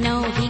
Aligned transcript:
No. 0.00 0.22
he 0.32 0.49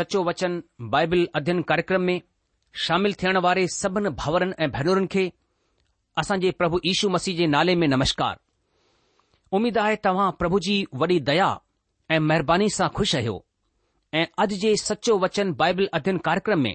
सचो 0.00 0.20
वचन 0.28 0.52
Bible 0.92 1.22
अध्ययन 1.38 1.60
कार्यक्रम 1.68 2.02
में 2.08 2.20
शामिल 2.84 3.12
थियण 3.22 3.36
वारे 3.46 3.64
सभिनी 3.80 4.08
भाउरनि 4.20 4.54
ऐं 4.64 4.68
भेनरुनि 4.74 5.06
खे 5.14 5.24
असां 6.20 6.36
जे 6.44 6.50
प्रभु 6.60 6.78
यीशु 6.86 7.08
मसीह 7.14 7.36
जे 7.40 7.46
नाले 7.54 7.74
में 7.80 7.86
नमस्कार 7.94 8.36
उमीद 9.58 9.78
आहे 9.82 9.96
तव्हां 10.06 10.30
प्रभु 10.40 10.60
जी 10.66 10.76
वॾी 11.02 11.18
दया 11.30 11.48
ऐं 12.14 12.18
महिरबानी 12.28 12.68
सां 12.78 12.88
खु़शि 13.00 13.16
रहियो 13.18 13.34
ऐं 14.20 14.24
अॼु 14.44 14.58
जे 14.64 14.72
सचो 14.84 15.18
वचन 15.26 15.52
बाइबल 15.64 15.88
अध्ययन 16.00 16.18
कार्यक्रम 16.30 16.62
में 16.68 16.74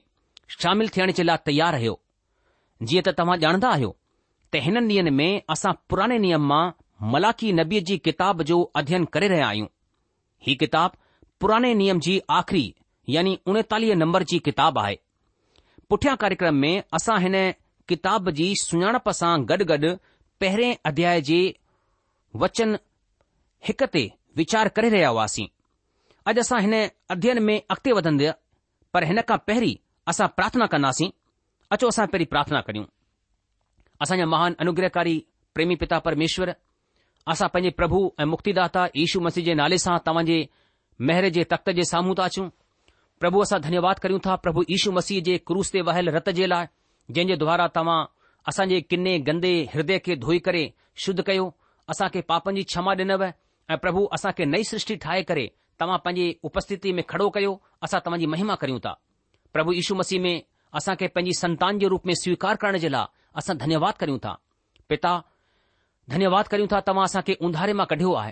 शामिल 0.59 0.89
थियण 0.97 1.11
जे 1.17 1.23
लाइ 1.29 1.41
तयार 1.49 1.73
रहियो 1.79 1.97
जीअं 2.89 3.03
त 3.09 3.15
तव्हां 3.23 3.37
ॼाणंदा 3.47 3.73
आहियो 3.81 3.95
त 4.51 4.65
हिननि 4.67 4.97
ॾींहनि 5.01 5.15
में 5.23 5.31
असां 5.57 5.73
पुराने 5.89 6.19
नियम 6.29 6.47
मां 6.53 6.63
मलाकी 7.15 7.53
नबीअ 7.61 7.83
जी 7.91 7.97
किताब 8.09 8.43
जो 8.51 8.61
अध्ययन 8.83 9.05
करे 9.17 9.31
रहिया 9.35 9.47
आहियूं 9.53 9.71
ही 10.47 10.55
किताब 10.65 11.01
पुराने 11.41 11.73
नियम 11.83 11.99
जी 12.09 12.21
आख़िरी 12.41 12.65
यानी 13.13 13.37
उणेतालीह 13.51 13.93
नंबर 14.01 14.23
जी 14.29 14.37
किताब 14.45 14.77
आहे 14.79 14.95
पुठियां 15.89 16.15
कार्यक्रम 16.21 16.55
में 16.63 16.73
असां 16.99 17.17
हिन 17.25 17.35
किताब 17.91 18.29
जी 18.37 18.47
सुञाणप 18.61 19.09
सां 19.19 19.33
गॾु 19.49 19.65
गॾु 19.71 19.93
पहिरें 20.43 20.69
अध्याय 20.91 21.21
जे 21.27 21.39
वचन 22.43 22.75
हिक 23.67 23.83
ते 23.95 24.05
वीचार 24.39 24.67
करे 24.77 24.89
रहिया 24.95 25.09
हुआसीं 25.15 25.47
अॼु 26.31 26.39
असां 26.45 26.61
हिन 26.67 26.73
अध्ययन 27.15 27.43
में 27.49 27.57
अॻिते 27.57 27.91
वधंदे 27.99 28.31
पर 28.93 29.03
हिन 29.11 29.21
खां 29.31 29.37
पहिरीं 29.49 29.75
असां 30.13 30.27
प्रार्थना 30.39 30.65
कंदासीं 30.75 31.09
अचो 31.75 31.87
असां 31.93 32.07
पहिरीं 32.13 32.31
प्रार्थना 32.33 32.61
करियूं 32.69 32.85
असांजा 34.03 34.25
महान 34.35 34.55
अनुग्रहकारी 34.63 35.15
प्रेमी 35.55 35.75
पिता 35.81 35.99
परमेश्वर 36.07 36.53
असां 37.33 37.47
पंहिंजे 37.53 37.69
प्रभु 37.81 37.99
ऐं 38.21 38.25
मुक्तिदाता 38.33 38.85
यीशू 38.97 39.19
मसीह 39.27 39.43
जे 39.45 39.53
नाले 39.63 39.77
सां 39.85 39.97
तव्हां 40.09 40.25
जे 40.31 40.37
मेहर 41.09 41.27
जे 41.37 41.43
तख़्त 41.53 41.69
जे 41.77 41.83
साम्हूं 41.91 42.15
था 42.19 42.23
अचूं 42.31 42.47
પ્રભુ 43.23 43.41
આસા 43.43 43.57
ધન્યવાદ 43.65 43.97
કર્યુ 44.03 44.19
તા 44.27 44.37
પ્રભુ 44.45 44.61
ઈસુ 44.75 44.89
મસીજે 44.97 45.33
કુરુસ 45.47 45.69
તે 45.73 45.79
વહલ 45.87 46.07
રતજેલા 46.15 46.63
જજે 47.15 47.35
દોહરા 47.43 47.69
તમા 47.75 48.03
આસાજે 48.47 48.77
કને 48.89 49.13
ગંદે 49.27 49.51
હૃદય 49.73 49.99
કે 50.05 50.13
ધોઈ 50.21 50.41
કરે 50.45 50.63
શુદ્ધ 51.03 51.23
કયો 51.27 51.47
આસા 51.91 52.09
કે 52.13 52.19
પાપનજી 52.29 52.67
ક્ષમા 52.69 52.95
દિનવે 52.99 53.29
એ 53.73 53.75
પ્રભુ 53.83 54.01
આસા 54.11 54.35
કે 54.37 54.43
નઈ 54.53 54.65
સૃષ્ટિ 54.69 54.99
ઠાય 55.01 55.23
કરે 55.29 55.45
તમા 55.79 56.03
પંજી 56.05 56.35
ઉપસ્થિતિ 56.47 56.91
મે 56.97 57.07
ખડો 57.09 57.25
કયો 57.35 57.53
આસા 57.79 58.03
તમાજી 58.05 58.27
મહિમા 58.33 58.59
કર્યુ 58.61 58.79
તા 58.85 58.99
પ્રભુ 59.55 59.71
ઈસુ 59.79 59.93
મસી 59.99 60.19
મે 60.25 60.33
આસા 60.75 60.99
કે 60.99 61.05
પંજી 61.15 61.39
સંતાન 61.41 61.75
જો 61.81 61.87
રૂપ 61.93 62.03
મે 62.07 62.13
સ્વીકાર 62.21 62.57
કરને 62.61 62.79
જલા 62.83 63.07
આસા 63.37 63.55
ધન્યવાદ 63.61 63.95
કર્યુ 64.01 64.19
તા 64.25 64.35
પિતા 64.91 65.19
ધન્યવાદ 66.11 66.47
કર્યુ 66.51 66.67
તા 66.73 66.83
તમા 66.87 67.05
આસા 67.07 67.23
કે 67.27 67.33
ઉંધારે 67.45 67.73
માં 67.77 67.87
કઢયો 67.91 68.13
આ 68.27 68.31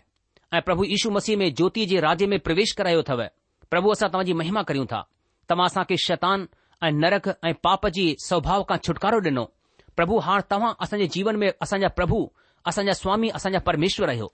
એ 0.58 0.66
પ્રભુ 0.66 0.84
ઈસુ 0.94 1.08
મસી 1.16 1.40
મે 1.42 1.48
જ્યોતિ 1.58 1.88
جي 1.90 1.98
રાજે 2.06 2.26
મે 2.32 2.38
પ્રવેશ 2.46 2.74
કરાયો 2.78 3.08
થવે 3.10 3.28
પ્રભુ 3.74 3.90
આસા 3.92 4.10
તમજી 4.14 4.38
મહિમા 4.40 4.64
કરીઉં 4.70 4.88
તા 4.92 5.06
તમાસા 5.50 5.86
કે 5.90 5.96
શેતાન 6.02 6.42
એ 6.86 6.88
નરક 7.02 7.26
એ 7.50 7.52
પાપજી 7.66 8.12
સ્વભાવ 8.28 8.62
કા 8.70 8.78
છુટકારો 8.86 9.20
દનો 9.26 9.46
પ્રભુ 9.98 10.16
હા 10.26 10.42
તવા 10.52 10.70
આસન 10.84 11.02
જીવન 11.14 11.38
મે 11.44 11.48
આસન 11.64 11.82
પ્રભુ 11.98 12.20
આસન 12.70 12.86
સ્વામી 13.02 13.32
આસન 13.38 13.58
પરમેશ્વર 13.68 14.08
રયો 14.12 14.30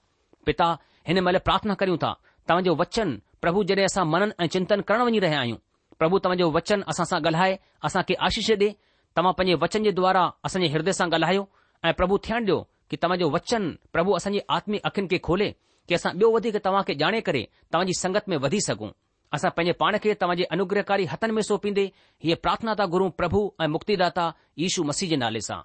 પિતા 0.46 0.74
હેને 1.08 1.22
મેલે 1.26 1.40
પ્રાર્થના 1.48 1.80
કરીઉં 1.82 2.02
તા 2.04 2.16
તંજો 2.48 2.74
વચન 2.80 3.10
પ્રભુ 3.42 3.64
જડે 3.68 3.84
આસા 3.88 4.06
મનન 4.12 4.32
એ 4.44 4.52
ચિંતન 4.54 4.84
કરણ 4.88 5.06
વની 5.08 5.24
રહે 5.26 5.32
આયુ 5.42 5.58
પ્રભુ 6.00 6.16
તમજો 6.24 6.48
વચન 6.56 6.82
આસા 6.90 7.10
સા 7.12 7.24
ગલહાય 7.26 7.56
આસા 7.86 8.04
કે 8.08 8.14
આશીષ 8.26 8.52
દે 8.64 8.70
તમા 9.16 9.38
પંજે 9.38 9.54
વચન 9.64 9.84
જે 9.88 9.92
દ્વારા 9.98 10.30
આસન 10.46 10.64
હૃદય 10.74 10.94
સા 11.00 11.08
ગલહાયો 11.16 11.46
એ 11.88 11.96
પ્રભુ 12.00 12.16
થણજો 12.28 12.58
કે 12.90 12.96
તમાજો 13.02 13.28
વચન 13.36 13.64
પ્રભુ 13.94 14.12
આસન 14.18 14.36
આત્મી 14.56 14.84
અખન 14.88 15.06
કે 15.12 15.18
ખોલે 15.26 15.48
કે 15.88 15.92
આસા 15.98 16.16
બયો 16.20 16.34
વધી 16.36 16.54
કે 16.56 16.60
તવા 16.66 16.84
કે 16.88 16.94
જાણે 17.02 17.20
કરે 17.28 17.42
તાજી 17.72 18.00
સંગત 18.04 18.26
મે 18.30 18.38
વધી 18.46 18.68
સગુ 18.70 18.90
असां 19.36 19.50
पंहिंजे 19.58 19.72
पाण 19.80 19.98
खे 20.04 20.14
तव्हांजे 20.22 20.44
अनुग्रहकारी 20.56 21.06
हथनि 21.12 21.32
में 21.38 21.42
सौपींदे 21.48 21.84
हीअ 22.24 22.36
प्रार्थना 22.44 22.74
था 22.80 22.86
गुरु 22.94 23.10
प्रभु 23.20 23.40
ऐं 23.64 23.68
मुक्तिदाता 23.76 24.26
यीशू 24.64 24.84
मसीह 24.90 25.10
जे 25.10 25.16
नाले 25.24 25.42
सां 25.48 25.58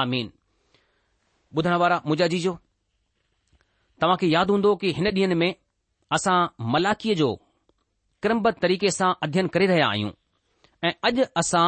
आमीन 0.00 0.24
मीन 0.26 0.32
ॿुधण 1.58 1.76
वारा 1.82 2.00
मुजाजी 2.10 2.38
जो 2.46 2.52
तव्हां 4.02 4.28
यादि 4.32 4.52
हूंदो 4.54 4.74
कि 4.82 4.90
हिन 4.98 5.06
ॾींहं 5.18 5.34
में 5.42 5.50
असां 6.16 6.36
मलाकीअ 6.74 7.14
जो 7.20 7.28
क्रमबद 8.22 8.60
तरीक़े 8.64 8.90
सां 8.98 9.12
अध्यन 9.26 9.46
करे 9.54 9.66
रहिया 9.70 9.88
आहियूं 9.94 10.10
ऐं 10.88 10.92
अॼु 11.08 11.24
असां 11.44 11.66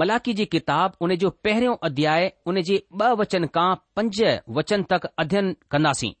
मलाकीअ 0.00 0.34
जी 0.40 0.46
किताब 0.56 0.94
उन 1.06 1.14
जो 1.24 1.30
पहिरियों 1.46 1.74
अध्याय 1.90 2.30
उन 2.52 2.60
जे 2.70 2.78
ब 3.02 3.10
वचन 3.22 3.46
खां 3.58 3.68
पंज 3.96 4.22
वचन 4.60 4.82
तक 4.94 5.06
अध्यन 5.26 5.52
कंदासीं 5.76 6.12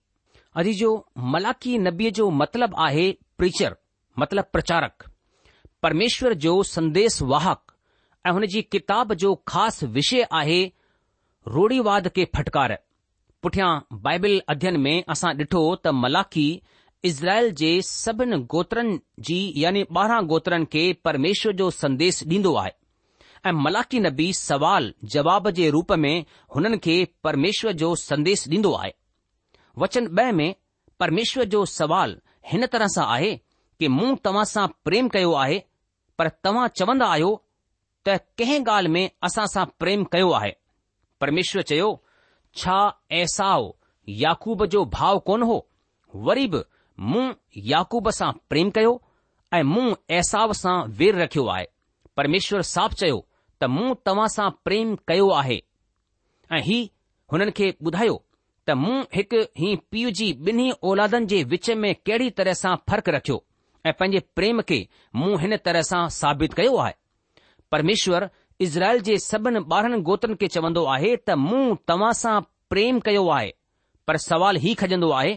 अजी 0.62 0.72
जो 0.82 0.90
मलाकी 1.36 1.76
नबीअ 1.88 2.10
जो 2.20 2.28
मतिलबु 2.42 2.80
आहे 2.88 3.06
प्रीचर 3.38 3.74
मतलब 4.18 4.44
प्रचारक 4.52 5.04
परमेश्वर 5.82 6.34
जो 6.44 6.62
संदेश 6.62 7.20
वाहक 7.32 7.62
ऐं 8.26 8.32
हुन 8.32 8.46
जी 8.52 8.60
किताब 8.72 9.12
जो 9.22 9.34
ख़ासि 9.48 9.86
विषय 9.96 10.22
आहे 10.38 10.62
रूड़ीवाद 11.54 12.08
के 12.14 12.24
फटकार 12.36 12.76
पुठियां 13.42 13.68
बाइबल 14.06 14.38
अध्ययन 14.48 14.76
में 14.86 14.96
असां 15.14 15.32
ॾिठो 15.40 15.62
त 15.86 15.92
मलाखी 16.04 16.46
इज़राइल 17.04 17.50
जे 17.60 17.70
सभिनी 17.88 18.36
गोत्रनि 18.54 18.98
जी 19.28 19.38
यानी 19.64 19.82
ॿारहं 19.98 20.26
गोत्रनि 20.28 20.64
खे 20.72 20.84
परमेश्वर 21.04 21.52
जो 21.60 21.70
संदेश 21.82 22.22
ॾीन्दो 22.28 22.54
आहे 22.62 22.70
ऐं 23.46 23.52
मलाखी 23.64 24.00
नबी 24.06 24.32
सवाल 24.38 24.92
जवाब 25.14 25.48
जे 25.58 25.68
रूप 25.76 25.92
में 26.06 26.14
हुननि 26.54 26.78
खे 26.86 26.96
परमेश्वर 27.24 27.72
जो 27.84 27.94
संदेश 28.08 28.48
ॾींदो 28.48 28.72
आहे 28.82 28.92
वचन 29.84 30.06
ॿ 30.18 30.32
में 30.40 30.54
परमेश्वर 31.00 31.44
जो 31.56 31.64
सवाल 31.78 32.20
हिन 32.52 32.66
तरह 32.72 32.86
सां 32.94 33.06
आहे 33.16 33.38
કે 33.80 33.88
મું 33.98 34.18
તમાસા 34.24 34.66
પ્રેમ 34.84 35.08
કયો 35.14 35.34
આહે 35.42 35.58
પર 36.16 36.28
તમા 36.44 36.68
ચવંદ 36.76 37.02
આયો 37.06 37.32
ત 38.04 38.16
કેહ 38.38 38.52
ગાલ 38.68 38.86
મે 38.94 39.02
અસાસા 39.28 39.66
પ્રેમ 39.80 40.00
કયો 40.12 40.30
આહે 40.38 40.52
પરમેશ્વર 41.20 41.62
ચયો 41.70 41.90
છ 42.58 42.64
એસાવ 43.20 43.62
યાકુબ 44.22 44.60
જો 44.74 44.82
ભાવ 44.94 45.18
કોન 45.28 45.42
હો 45.48 45.56
વરીબ 46.26 46.54
મું 47.12 47.28
યાકુબસા 47.70 48.32
પ્રેમ 48.50 48.68
કયો 48.76 48.94
એ 49.58 49.60
મું 49.74 49.88
એસાવસા 50.18 50.76
વેર 50.98 51.14
રખ્યો 51.24 51.46
આય 51.54 51.68
પરમેશ્વર 52.16 52.62
સાપ 52.74 52.92
ચયો 53.00 53.18
ત 53.60 53.70
મું 53.76 53.90
તમાસા 54.06 54.50
પ્રેમ 54.64 54.88
કયો 55.08 55.28
આહે 55.40 55.58
એ 56.56 56.60
હી 56.68 56.84
હનન 57.30 57.50
કે 57.58 57.66
બુધાયો 57.84 58.18
ત 58.66 58.76
મું 58.84 59.00
એક 59.20 59.30
હી 59.60 59.76
પીજી 59.90 60.32
બને 60.44 60.66
ઓલાદન 60.88 61.24
જે 61.30 61.38
વિચે 61.52 61.74
મે 61.82 61.90
કેડી 62.06 62.34
તરહસા 62.38 62.76
ફરક 62.88 63.06
રખ્યો 63.18 63.40
ऐं 63.86 63.92
पंहिंजे 64.00 64.20
प्रेम 64.36 64.60
खे 64.68 64.78
मूं 65.22 65.38
हिन 65.40 65.56
तरह 65.64 65.82
सां 65.88 66.02
साबित 66.20 66.52
कयो 66.58 66.76
आहे 66.84 66.94
परमेश्वर 67.74 68.28
इज़राइल 68.66 69.00
जे 69.08 69.16
सभिनी 69.24 69.60
ॿारहनि 69.76 69.98
गोत्रनि 70.08 70.34
खे 70.42 70.48
चवंदो 70.54 70.84
आहे 70.94 71.10
त 71.28 71.36
मूं 71.46 71.62
तव्हां 71.90 72.12
सां 72.22 72.34
प्रेम 72.74 73.00
कयो 73.08 73.24
आहे 73.36 73.50
पर 74.08 74.16
सुवाल 74.28 74.56
हीउ 74.64 74.74
खजंदो 74.82 75.10
आहे 75.20 75.34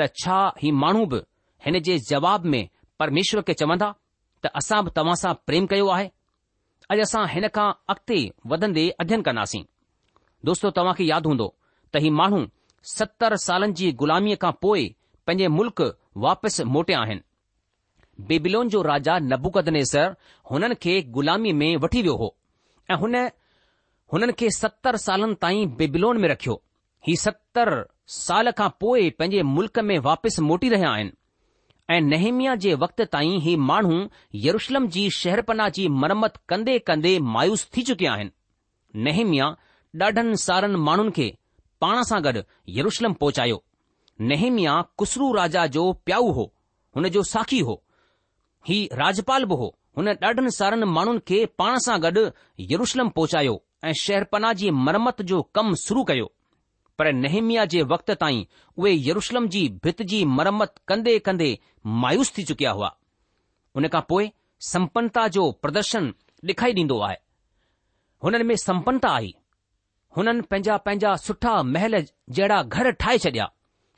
त 0.00 0.08
छा 0.22 0.38
ही 0.62 0.70
माण्हू 0.84 1.04
बि 1.14 1.20
हिन 1.66 1.78
जे 1.88 1.98
जवाब 2.10 2.44
में 2.54 2.62
परमेश्वर 3.04 3.40
खे 3.50 3.54
चवंदा 3.64 3.90
त 4.42 4.52
असां 4.62 4.80
बि 4.84 4.90
तव्हां 5.00 5.16
सां 5.24 5.34
प्रेम 5.50 5.66
कयो 5.74 5.88
आहे 5.96 6.08
अॼु 6.94 7.02
असां 7.08 7.26
हिन 7.34 7.48
खां 7.58 7.68
अॻिते 7.96 8.18
वधंदे 8.54 8.88
अध्यन 9.06 9.22
कंदासीं 9.28 9.64
दोस्तो 10.50 10.70
तव्हां 10.80 11.08
यादि 11.12 11.28
हूंदो 11.34 11.48
त 11.92 12.02
ही 12.06 12.10
माण्हू 12.22 12.40
सतरि 12.98 13.42
सालनि 13.48 13.76
जी 13.82 13.90
ग़ुलामीअ 14.04 14.38
खां 14.46 14.52
पोइ 14.66 14.84
पंहिंजे 15.26 15.48
मुल्क़ 15.58 15.82
वापसि 16.24 16.64
मोटिया 16.64 17.00
आहिनि 17.00 18.24
बेबिलोन 18.26 18.68
जो 18.68 18.82
राजा 18.82 19.18
नबुकद 19.18 19.68
नेसर 19.68 20.14
हुननि 20.50 20.74
खे 20.82 21.00
ग़ुलामी 21.16 21.52
में 21.60 21.76
वठी 21.82 22.02
वियो 22.02 22.14
हो 22.16 22.34
ऐं 22.90 22.96
हुननि 23.04 24.32
खे 24.38 24.50
सतरि 24.58 24.98
सालनि 25.06 25.34
ताईं 25.42 25.74
बेबिलोन 25.76 26.20
में 26.20 26.28
रखियो 26.28 26.60
हीउ 27.06 27.16
सतरि 27.22 27.82
साल 28.18 28.50
खां 28.58 28.68
पोइ 28.80 29.08
पंहिंजे 29.18 29.42
मुल्क़ 29.56 29.80
में 29.88 29.98
वापसि 30.08 30.42
मोटी 30.42 30.68
रहिया 30.68 30.90
आहिनि 30.94 31.12
ऐं 31.90 32.00
नेमिया 32.00 32.54
जे 32.64 32.74
वक़्त 32.82 33.00
ताईं 33.12 33.38
ही 33.46 33.56
माण्हू 33.70 34.02
यरुशलम 34.46 34.86
जी 34.94 35.08
शहरपना 35.18 35.68
जी 35.76 35.88
मरम्मत 36.02 36.36
कंदे 36.48 36.78
कंदे 36.90 37.18
मायूस 37.34 37.68
थी 37.76 37.82
चुकिया 37.90 38.12
आहिनि 38.12 38.30
नेहमिया 39.08 39.46
ॾाढनि 40.04 40.36
सारनि 40.46 40.76
माण्हुनि 40.88 41.10
खे 41.16 41.30
पाण 41.84 42.02
सां 42.10 42.22
गॾु 42.24 42.40
यरुशलम 42.78 43.12
पहुचायो 43.22 43.62
नेमिया 44.30 44.74
कुसरू 44.98 45.32
राजा 45.34 45.66
जो 45.76 45.92
प्याऊ 46.08 46.30
हो 46.38 46.44
हुन 46.96 47.08
जो 47.16 47.22
साखी 47.32 47.58
हो 47.68 47.74
ही 48.68 48.76
राजपाल 49.02 49.44
बि 49.50 49.54
हो 49.62 49.68
हुन 49.98 50.08
ॾाढनि 50.24 50.50
सारनि 50.58 50.86
माण्हुनि 50.96 51.20
खे 51.28 51.38
पाण 51.62 51.78
सां 51.86 51.96
गॾु 52.02 52.22
यरुषलम 52.72 53.08
पहुचायो 53.16 53.54
ऐं 53.88 53.92
शहरपना 54.02 54.52
जी 54.60 54.70
मरम्मत 54.88 55.22
जो 55.30 55.40
कमु 55.58 55.74
शुरू 55.84 56.04
कयो 56.10 56.26
पर 56.98 57.12
नेमिया 57.24 57.64
जे 57.74 57.82
वक़्त 57.92 58.10
ताईं 58.22 58.44
उहे 58.76 58.92
यरुशलम 59.08 59.48
जी 59.56 59.62
भित 59.86 60.02
जी 60.12 60.20
मरम्मत 60.36 60.74
कंदे 60.92 61.18
कंदे 61.28 61.48
मायूस 62.04 62.32
थी 62.36 62.42
चुकिया 62.52 62.70
हुआ 62.78 62.90
हुन 63.76 63.88
खां 63.96 64.02
पोइ 64.12 64.30
संपन्नता 64.72 65.26
जो 65.38 65.50
प्रदर्शन 65.64 66.12
ॾेखाई 66.52 66.72
डीन्दो 66.80 67.00
आहे 67.08 67.16
हुननि 68.24 68.44
में 68.50 68.54
संपन्नता 68.66 69.10
आई 69.20 69.34
हुननि 70.16 70.46
पंहिंजा 70.50 70.76
पंहिंजा 70.86 71.14
सुठा 71.26 71.54
महल 71.74 72.00
जहिड़ा 72.04 72.62
घर 72.76 72.90
ठाहे 73.02 73.18
छडि॒या 73.26 73.48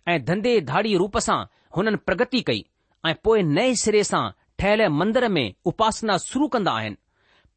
ऐं 0.08 0.22
धंधे 0.24 0.60
धाड़ी 0.60 0.96
रूप 0.98 1.16
सां 1.24 1.36
हुननि 1.76 1.96
प्रगति 2.06 2.40
कई 2.46 2.64
ऐं 3.06 3.14
पोइ 3.24 3.42
नए 3.42 3.74
सिरे 3.82 4.02
सां 4.04 4.28
ठहियल 4.58 4.88
मंदर 4.98 5.28
में 5.36 5.44
उपासना 5.66 6.16
शुरू 6.26 6.48
कंदा 6.54 6.72
आहिनि 6.80 6.96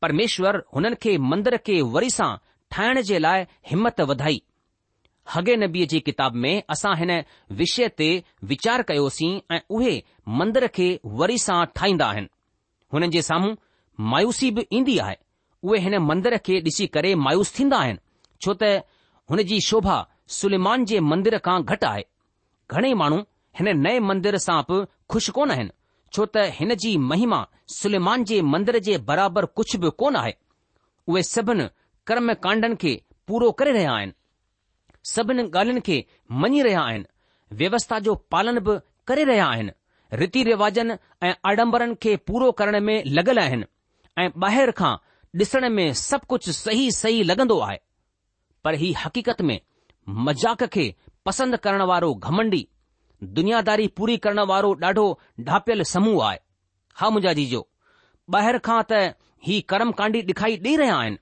परमेश्वर 0.02 0.64
हुननि 0.76 0.96
खे 1.04 1.18
मंदर 1.32 1.58
खे 1.66 1.80
वरी 1.96 2.10
सां 2.10 2.36
ठाहिण 2.72 3.02
जे 3.10 3.20
लाइ 3.20 3.46
हिमत 3.70 4.00
वधाई 4.12 4.42
हगे 5.34 5.56
नबीअ 5.56 5.86
जी 5.94 6.00
किताब 6.00 6.36
में 6.44 6.52
असां 6.70 6.96
हिन 6.98 7.12
विषय 7.62 7.88
ते 8.02 8.08
वीचार 8.52 8.82
कयोसीं 8.92 9.32
ऐं 9.56 9.60
उहे 9.80 10.02
मंदर 10.42 10.68
खे 10.78 10.88
वरी 11.22 11.38
सां 11.48 11.64
ठाहींदा 11.76 12.06
आहिनि 12.12 12.30
हुननि 12.94 13.08
जे 13.16 13.22
साम्हूं 13.30 13.56
मायूसी 14.14 14.52
बि 14.60 14.66
ईंदी 14.78 14.98
आहे 15.08 15.16
उहे 15.64 15.80
हिन 15.88 15.98
मंदर 16.10 16.38
खे 16.46 16.60
ॾिसी 16.70 16.88
करे 16.98 17.14
मायूस 17.28 17.58
थींदा 17.60 17.78
आहिनि 17.78 18.00
छो 18.42 18.54
त 18.64 18.72
हुन 19.32 19.42
जी 19.52 19.60
शोभा 19.70 20.00
सुलेमान 20.40 20.86
जे 20.94 21.00
मंदर 21.14 21.38
खां 21.50 21.62
घटि 21.64 21.86
आहे 21.88 22.04
ઘણે 22.72 22.92
માનું 23.02 23.22
હેને 23.58 23.72
નય 23.84 23.92
મંદિર 24.08 24.36
સાપ 24.48 24.70
ખુશ 25.12 25.30
કોન 25.38 25.52
હેન 25.58 25.70
છોતે 26.14 26.42
હેનજી 26.58 26.98
મહિમા 27.10 27.46
સુલેમાન 27.80 28.22
જે 28.30 28.38
મંદિર 28.52 28.76
જે 28.88 28.94
બરાબર 29.08 29.46
કુછ 29.58 29.74
ભ 29.82 29.92
કોન 30.00 30.16
આય 30.22 30.36
ઓય 31.12 31.24
સબન 31.36 31.62
કર્મકાંડન 32.08 32.76
કે 32.82 32.92
પૂરો 33.28 33.48
કરે 33.60 33.72
રહ્યા 33.78 34.02
હેન 34.04 34.12
સબન 35.14 35.40
ગાલન 35.56 35.80
કે 35.88 35.96
મની 36.42 36.64
રહ્યા 36.68 36.92
હેન 36.96 37.04
વ્યવસ્થા 37.60 38.02
જો 38.06 38.14
પાલન 38.32 38.58
ભ 38.68 38.74
કરે 39.08 39.22
રહ્યા 39.32 39.56
હેન 39.60 39.70
રીતિ 40.22 40.40
રિવાજન 40.50 40.90
એ 41.28 41.30
આડંબરન 41.48 41.92
કે 42.04 42.12
પૂરો 42.28 42.48
કરને 42.60 42.80
મે 42.88 42.96
લગલા 43.16 43.50
હેન 43.54 43.64
એ 44.22 44.24
બહારખા 44.42 44.96
દસને 45.38 45.70
મે 45.78 45.86
સબ 46.08 46.22
કુછ 46.32 46.46
સહી 46.64 46.88
સહી 47.02 47.24
લાગંદો 47.30 47.58
આય 47.66 47.80
પર 48.64 48.74
હી 48.82 48.94
હકીકત 49.04 49.42
મે 49.48 49.56
મજાક 50.26 50.62
કે 50.74 50.84
पसंदि 51.28 51.58
करण 51.66 51.82
वारो 51.92 52.10
घमंडी 52.30 52.62
दुनियादारी 53.38 53.88
पूरी 54.00 54.16
करणु 54.26 54.44
वारो 54.52 54.70
ॾाढो 54.84 55.06
डापियल 55.48 55.82
समूह 55.94 56.18
आहे 56.28 56.40
हा 57.00 57.08
मुंहिंजा 57.16 57.34
जीजो 57.40 57.60
ॿाहिरि 58.36 58.60
खां 58.68 58.78
त 58.92 59.00
ही 59.48 59.58
कर्मकांडी 59.72 60.20
ॾेखारी 60.30 60.56
ॾेई 60.64 60.76
रहिया 60.84 60.96
आहिनि 61.02 61.18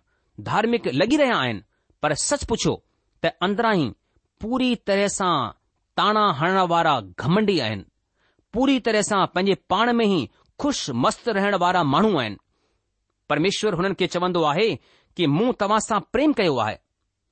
धार्मिक 0.50 0.88
लॻी 1.02 1.18
रहिया 1.24 1.38
आहिनि 1.46 1.62
पर 2.04 2.14
सच 2.26 2.46
पुछो 2.54 2.76
त 3.26 3.32
अंदरां 3.50 3.74
ई 3.82 3.88
पूरी 4.44 4.70
तरह 4.92 5.08
सां 5.16 5.32
ताणा 6.00 6.26
हणण 6.44 6.60
वारा 6.76 6.94
घमंडी 7.26 7.58
आहिनि 7.68 7.86
पूरी 8.54 8.78
तरह 8.88 9.06
सां 9.12 9.24
पंहिंजे 9.34 9.58
पाण 9.74 9.94
में 10.00 10.06
ई 10.08 10.20
खु़शि 10.64 10.96
मस्तु 11.10 11.38
रहण 11.42 11.60
वारा 11.66 11.84
माण्हू 11.98 12.14
आहिनि 12.26 12.40
परमेश्वर 13.32 13.80
हुननि 13.82 13.96
खे 14.02 14.08
चवंदो 14.16 14.46
आहे 14.54 14.70
कि 15.18 15.32
मूं 15.42 15.52
तव्हां 15.64 15.82
सां 15.90 16.00
प्रेम 16.16 16.40
कयो 16.42 16.58
आहे 16.70 16.80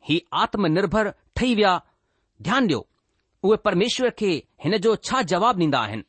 हीउ 0.10 0.28
आत्मनिर्भर 0.46 1.16
ठही 1.40 1.54
विया 1.60 1.76
ध्यानु 2.46 2.66
ॾियो 2.68 2.80
उहे 3.48 3.56
परमेश्वर 3.66 4.10
खे 4.20 4.30
हिन 4.64 4.78
जो 4.86 4.96
छा 5.08 5.22
जवाबु 5.32 5.60
ॾींदा 5.64 5.80
आहिनि 5.88 6.04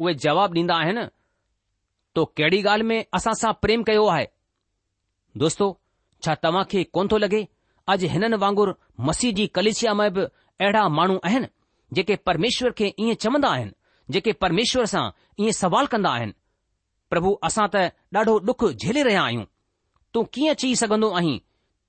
उहे 0.00 0.14
जवाबु 0.24 0.54
ॾींदा 0.60 0.74
आहिनि 0.84 1.04
तो 2.16 2.24
कहिड़ी 2.40 2.60
ॻाल्हि 2.72 2.86
में 2.88 3.04
असां 3.18 3.32
सां 3.42 3.52
प्रेम 3.62 3.82
कयो 3.90 4.06
आहे 4.14 4.26
दोस्तो 5.42 5.68
छा 6.24 6.34
तव्हां 6.42 6.64
खे 6.72 6.82
कोन 6.96 7.08
थो 7.12 7.18
लॻे 7.24 7.40
अॼु 7.94 8.08
हिननि 8.14 8.36
वांगुर 8.44 8.72
जी 9.38 9.46
कलेशिया 9.58 9.94
में 10.00 10.06
बि 10.18 10.24
अहिड़ा 10.64 10.88
माण्हू 10.98 11.16
आहिनि 11.30 11.46
जेके 11.98 12.16
परमेश्वर 12.30 12.70
खे 12.80 12.92
ईअं 13.04 13.14
चवंदा 13.26 13.48
आहिनि 13.58 13.72
जेके 14.16 14.32
परमेश्वर 14.44 14.84
सां 14.94 15.04
ईअं 15.44 15.52
सवाल 15.62 15.86
कंदा 15.94 16.10
आहिनि 16.18 16.34
प्रभु 17.14 17.32
असां 17.50 17.66
त 17.74 17.88
ॾाढो 18.18 18.36
डुख 18.50 18.64
झेले 18.72 19.02
रहिया 19.08 19.22
आहियूं 19.22 19.44
तूं 20.14 20.24
कीअं 20.34 20.54
चई 20.64 20.74
सघंदो 20.84 21.10
आहीं 21.22 21.38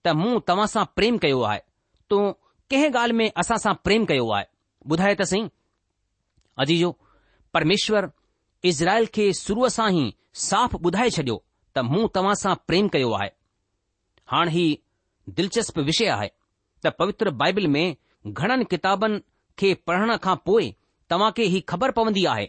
त 0.06 0.16
मूं 0.22 0.40
तव्हां 0.48 0.68
सां 0.76 0.86
प्रेम 0.96 1.18
कयो 1.28 1.42
आहे 1.52 1.60
तूं 2.10 2.24
कंहिं 2.74 2.90
ॻाल्हि 3.00 3.14
में 3.18 3.30
असां 3.38 3.58
सां 3.64 3.74
प्रेम 3.84 4.06
कयो 4.10 4.30
आहे 4.36 4.46
ॿुधाए 4.92 5.16
त 5.16 5.24
सही 5.32 5.42
अजीजो 6.64 6.90
परमेश्वर 7.54 8.08
इज़राइल 8.72 9.06
खे 9.18 9.26
शुरूअ 9.40 9.68
सां 9.76 9.90
ई 9.98 10.06
साफ़ 10.50 10.76
ॿुधाए 10.90 11.10
छॾियो 11.18 11.36
त 11.76 11.84
मूं 11.90 12.08
तव्हां 12.16 12.34
सां 12.44 12.54
प्रेम 12.72 12.88
कयो 12.96 13.12
आहे 13.20 13.30
हाणे 14.34 14.52
ही 14.56 14.66
दिलचस्प 15.40 15.78
विषय 15.90 16.08
आहे 16.16 16.30
त 16.86 16.94
पवित्र 17.02 17.30
बाइबिल 17.44 17.68
में 17.76 17.96
घणनि 18.32 18.66
किताबनि 18.72 19.20
खे 19.62 19.74
पढ़ण 19.90 20.18
खां 20.26 20.36
पोइ 20.50 20.72
तव्हां 21.10 21.32
खे 21.38 21.44
ही 21.56 21.60
ख़बर 21.74 21.92
पवंदी 22.00 22.26
आहे 22.34 22.48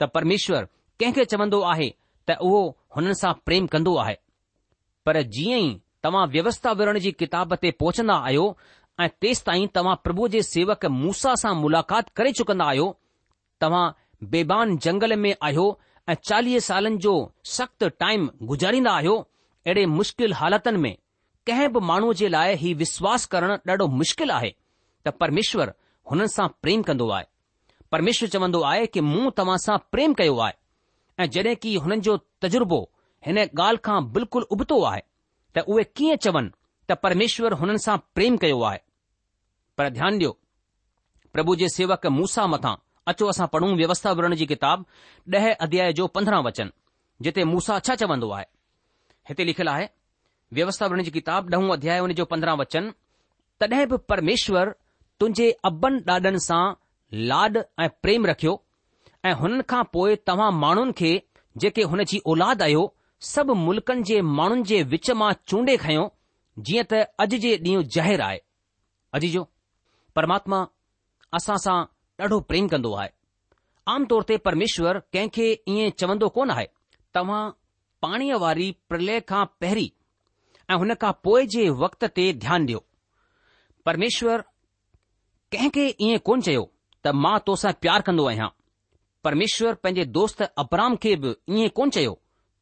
त 0.00 0.08
परमेश्वर 0.16 0.64
कंहिंखे 1.00 1.24
चवंदो 1.34 1.60
आहे 1.74 1.90
त 2.28 2.38
उहो 2.48 2.62
हुननि 2.96 3.14
सां 3.22 3.32
प्रेम 3.46 3.66
कंदो 3.76 3.96
आहे 4.06 4.16
पर 5.06 5.20
जीअं 5.38 5.60
ई 5.66 5.68
तव्हां 6.04 6.26
व्यवस्था 6.36 6.72
विरण 6.82 6.98
जी 7.06 7.12
किताब 7.24 7.54
ते 7.66 7.70
पहुचंदा 7.84 8.16
आहियो 8.26 8.48
ऐं 9.00 9.08
तेसि 9.20 9.42
ताईं 9.46 9.66
तव्हां 9.74 9.94
प्रभु 10.04 10.26
जे 10.34 10.40
सेवक 10.42 10.84
मूसा 10.98 11.34
सां 11.40 11.54
मुलाक़ात 11.62 12.08
करे 12.16 12.30
चुकंदा 12.38 12.64
आहियो 12.72 12.84
तव्हां 13.60 13.84
बेबान 14.34 14.76
जंगल 14.84 15.14
में 15.24 15.32
आहियो 15.42 15.64
ऐं 16.08 16.14
चालीह 16.28 16.58
सालनि 16.68 16.96
जो 17.06 17.12
सख़्तु 17.56 17.88
टाइम 18.04 18.28
गुज़ारींदा 18.52 18.92
आहियो 19.00 19.16
अहिड़े 19.66 19.84
मुश्किल 19.96 20.34
हालतुनि 20.38 20.78
में 20.84 20.96
कंहिं 21.46 21.68
बि 21.72 21.80
माण्हूअ 21.90 22.14
जे 22.20 22.28
लाइ 22.36 22.54
ही 22.62 22.72
विश्वास 22.84 23.26
करणु 23.34 23.56
ॾाढो 23.72 23.86
मुश्किल 24.00 24.30
आहे 24.38 24.52
त 25.06 25.12
परमेश्वर 25.20 25.72
हुननि 26.10 26.28
सां 26.36 26.48
प्रेम 26.62 26.82
कंदो 26.88 27.08
आहे 27.18 27.26
परमेश्वर 27.92 28.28
चवंदो 28.36 28.60
आहे 28.70 28.86
कि 28.94 29.00
मूं 29.12 29.30
तव्हां 29.40 29.58
सां 29.66 29.76
प्रेम 29.92 30.14
कयो 30.22 30.38
आहे 30.46 30.56
ऐं 31.24 31.28
जॾहिं 31.36 31.54
की 31.66 31.74
हुननि 31.84 32.00
जो 32.08 32.16
तज़ुर्बो 32.44 32.80
हिन 33.26 33.38
ॻाल्हि 33.44 33.82
खां 33.90 34.00
बिल्कुलु 34.16 34.46
उबतो 34.56 34.82
आहे 34.92 35.02
त 35.54 35.68
उहे 35.68 35.84
कीअं 35.98 36.16
चवनि 36.28 36.50
त 36.90 36.98
परमेश्वर 37.06 37.52
हुननि 37.62 37.78
सां 37.88 37.96
प्रेम 38.14 38.36
कयो 38.46 38.60
आहे 38.72 38.80
पर 39.78 39.88
ध्यानु 39.96 40.16
ॾियो 40.18 40.30
प्रभु 41.32 41.54
जे 41.60 41.68
सेवक 41.76 42.06
मूसा 42.18 42.46
मथां 42.52 42.74
अचो 43.12 43.26
असां 43.30 43.46
पढ़ूं 43.54 43.70
व्यवस्था 43.78 44.10
विरण 44.18 44.34
जी 44.40 44.46
किताब 44.52 44.84
ॾह 45.34 45.48
अध्याय 45.66 45.92
जो 45.98 46.06
पंद्रहं 46.16 46.42
वचन 46.46 46.70
जिते 47.24 47.44
मूसा 47.52 47.78
छा 47.86 47.94
चवंदो 48.02 48.30
आहे 48.36 48.44
हिते 49.28 49.44
लिखियलु 49.48 49.70
आहे 49.72 49.86
व्यवस्था 50.58 50.86
विरण 50.86 51.02
जी 51.02 51.10
किताब 51.18 51.50
ॾहों 51.54 51.70
अध्याय 51.76 51.98
हुन 52.04 52.12
जो 52.20 52.24
पंद्रहं 52.32 52.56
वचन 52.60 52.90
तॾहिं 53.60 53.86
बि 53.92 53.96
परमेश्वर 54.12 54.70
तुंहिंजे 55.20 55.50
अबनि 55.70 56.00
ॾाॾनि 56.12 56.38
सां 56.48 56.62
लाॾ 57.32 57.46
ऐं 57.84 57.88
प्रेम 58.02 58.26
रखियो 58.30 58.54
ऐं 59.28 59.32
हुननि 59.42 59.62
खां 59.72 59.82
पोइ 59.96 60.16
तव्हां 60.30 60.50
माण्हुनि 60.62 60.92
खे 61.02 61.10
जेके 61.64 61.82
हुन 61.92 62.04
जी 62.12 62.20
औलाद 62.32 62.62
आहियो 62.68 62.86
सभु 63.32 63.54
मुल्कनि 63.66 64.02
जे 64.12 64.20
माण्हुनि 64.40 64.62
जे 64.72 64.82
विच 64.94 65.10
मां 65.20 65.32
चूंडे 65.52 65.76
खयो 65.86 66.06
जीअं 66.68 66.86
त 66.94 67.02
अॼु 67.26 67.42
जे 67.46 67.52
ॾींहुं 67.68 67.84
ज़ाहिरु 67.98 68.22
आहे 68.28 68.40
अॼु 69.20 69.30
जो 69.36 69.46
परमात्मा 70.18 70.58
असां 71.38 71.56
सां 71.62 71.76
ॾाढो 72.22 72.36
प्रेम 72.50 72.66
कंदो 72.72 72.92
आहे 73.00 73.08
आम 73.94 74.04
तौर 74.10 74.22
ते 74.28 74.36
परमेश्वरु 74.46 75.00
कंहिंखे 75.16 75.46
ईअं 75.72 75.90
चवंदो 76.02 76.28
कोन 76.36 76.50
आहे 76.54 76.66
तव्हां 77.16 77.40
पाणीअ 78.04 78.36
वारी 78.44 78.70
प्रलय 78.90 79.20
खां 79.32 79.44
पहिरीं 79.64 79.88
ऐं 80.72 80.78
हुन 80.84 80.94
खां 81.02 81.10
पोइ 81.26 81.46
जे 81.56 81.68
वक़्त 81.82 82.04
ते 82.18 82.24
ध्यानु 82.46 82.64
ॾियो 82.72 82.80
परमेश्वर 83.88 84.44
कंहिं 85.54 85.70
खे 85.76 85.84
ईएं 86.08 86.18
कोन 86.28 86.40
चयो 86.48 86.64
त 87.06 87.12
मां 87.24 87.36
तोसां 87.50 87.72
प्यार 87.84 88.06
कंदो 88.08 88.26
आहियां 88.32 88.48
परमेश्वर 89.28 89.78
पंहिंजे 89.84 90.04
दोस्त 90.16 90.42
अबराम 90.64 90.96
खे 91.06 91.14
बि 91.26 91.36
ईअं 91.58 91.76
कोन 91.80 91.94
चयो 91.98 92.16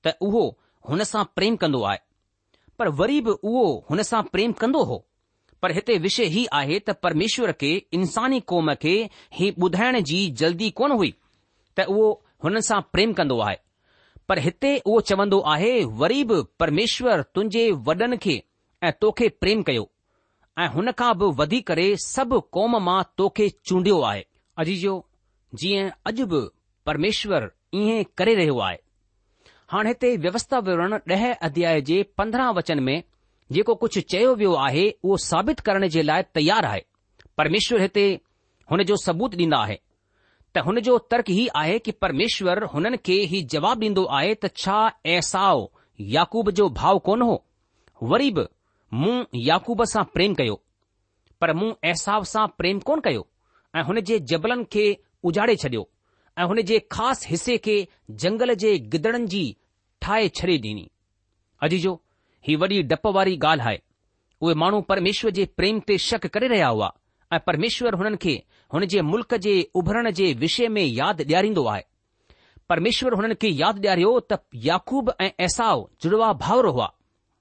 त 0.06 0.16
उहो 0.30 0.44
हुन 0.90 1.04
सां 1.14 1.24
प्रेम 1.38 1.56
कंदो 1.64 1.84
आहे 1.92 2.02
पर 2.80 2.94
वरी 3.02 3.20
बि 3.28 3.38
उहो 3.52 3.64
हुन 3.90 4.04
सां 4.10 4.22
प्रेम 4.34 4.60
कंदो 4.64 4.84
हो 4.92 5.00
पर 5.64 5.72
हिते 5.72 5.96
विषय 6.04 6.24
हीउ 6.32 6.46
आहे 6.52 6.78
त 6.86 6.90
परमेश्वर 7.02 7.50
खे 7.60 7.68
इंसानी 7.98 8.38
कौम 8.52 8.72
खे 8.80 8.92
ही 9.36 9.46
ॿुधाइण 9.66 9.98
जी 10.08 10.18
जल्दी 10.40 10.68
कोन 10.80 10.92
हुई 10.92 11.10
त 11.76 11.86
उहो 11.92 12.08
हुन 12.44 12.60
सां 12.66 12.80
प्रेम 12.94 13.12
कंदो 13.20 13.38
आहे 13.44 13.56
पर 14.28 14.38
हिते 14.46 14.72
उहो 14.78 15.00
चवंदो 15.10 15.38
आहे 15.52 15.70
वरी 16.02 16.22
बि 16.32 16.42
परमेश्वर 16.62 17.22
तुंहिंजे 17.34 17.62
वॾनि 17.86 18.16
खे 18.24 18.36
ऐं 18.88 18.92
तोखे 19.04 19.28
प्रेम 19.42 19.62
कयो 19.70 19.86
ऐं 20.64 20.68
हुन 20.76 20.92
खां 21.00 21.12
बि 21.22 21.30
वधी 21.40 21.60
करे 21.72 21.88
सभु 22.06 22.40
क़ौम 22.56 22.76
मां 22.90 23.00
तोखे 23.22 23.48
चूंडियो 23.68 24.00
आहे 24.10 24.24
अजीजो 24.64 24.94
जीअं 25.62 25.88
अॼु 26.10 26.26
बि 26.34 26.42
परमेश्वर 26.90 27.48
ईअं 27.80 28.04
करे 28.20 28.34
रहियो 28.42 28.58
आहे 28.68 28.78
हाणे 29.76 29.96
हिते 29.96 30.16
व्यवस्था 30.28 30.58
विवरण 30.68 30.98
ॾह 31.16 31.26
अध्याय 31.50 31.80
जे 31.92 32.02
पंद्रहं 32.22 32.54
वचन 32.60 32.82
में 32.90 32.96
जेको 33.52 33.74
कुझु 33.80 34.00
चयो 34.10 34.34
वियो 34.34 34.54
आहे 34.66 34.88
उहो 35.04 35.16
साबित 35.24 35.60
करण 35.66 35.86
जे 35.94 36.02
लाइ 36.02 36.22
तयारु 36.34 36.66
आहे 36.68 36.84
परमेश्वर 37.38 37.80
हिते 37.80 38.04
हुन 38.70 38.82
जो 38.90 38.96
सबूत 39.04 39.34
ॾींदा 39.36 39.56
आहे 39.62 39.78
त 40.54 40.58
हुन 40.66 40.80
जो 40.86 40.96
तर्क 41.10 41.30
ई 41.30 41.46
आहे 41.60 41.78
कि 41.86 41.92
परमेश्वरु 42.04 42.66
हुननि 42.74 42.96
खे 43.06 43.18
हीउ 43.32 43.46
जवाबु 43.54 43.84
ॾींदो 43.84 44.04
आहे 44.18 44.34
त 44.34 44.50
छा 44.56 44.76
ऐसाउ 45.16 45.66
याकूब 46.16 46.50
जो 46.60 46.68
भाव 46.80 46.98
कोन 47.08 47.22
हो 47.22 47.34
वरी 48.12 48.30
बि 48.38 48.44
मूं 49.02 49.16
याकूब 49.48 49.84
सां 49.92 50.04
प्रेम 50.14 50.34
कयो 50.40 50.60
पर 51.40 51.52
मूं 51.60 51.70
असााव 51.90 52.24
सां 52.32 52.46
प्रेम 52.58 52.78
कोन 52.88 53.00
कयो 53.08 53.26
ऐं 53.76 53.82
हुन 53.90 54.00
जे 54.10 54.18
जबलनि 54.32 54.64
खे 54.72 54.86
उजाड़े 55.30 55.56
छॾियो 55.64 55.86
ऐं 56.38 56.44
हुन 56.52 56.60
जे 56.72 56.78
ख़ासि 56.92 57.26
हिसे 57.30 57.56
खे 57.66 57.76
जंगल 58.24 58.54
जे 58.64 58.76
गिदड़नि 58.94 59.26
जी 59.34 59.44
ठाहे 60.02 60.28
छॾे 60.40 60.58
ॾिनी 60.66 60.88
ही 62.46 62.54
वॾी 62.62 62.82
डप 62.88 63.06
वारी 63.16 63.36
ॻाल्हि 63.44 63.66
आहे 63.68 63.78
उहे 64.42 64.54
माण्हू 64.62 64.80
परमेश्वर 64.88 65.30
जे 65.36 65.44
प्रेम 65.56 65.78
ते 65.88 65.96
शक 66.06 66.26
करे 66.34 66.48
रहिया 66.52 66.66
हुआ 66.74 66.90
ऐं 67.32 67.38
परमेश्वर 67.46 67.94
हुननि 68.00 68.16
खे 68.24 68.34
हुन 68.72 68.84
जे 68.94 69.00
मुल्क 69.12 69.34
जे 69.46 69.54
उभरण 69.80 70.10
जे 70.18 70.32
विषय 70.44 70.68
में 70.76 70.82
यादि 70.84 71.24
ॾियारींदो 71.24 71.64
आहे 71.74 71.82
परमेश्वर 72.68 73.12
हुननि 73.20 73.34
खे 73.44 73.48
यादि 73.60 73.80
ॾियारियो 73.80 74.12
त 74.32 74.38
याकूब 74.68 75.12
ऐं 75.20 75.30
ऐसाउ 75.46 75.86
जुड़वा 76.02 76.32
भावर 76.44 76.66
हुआ 76.76 76.88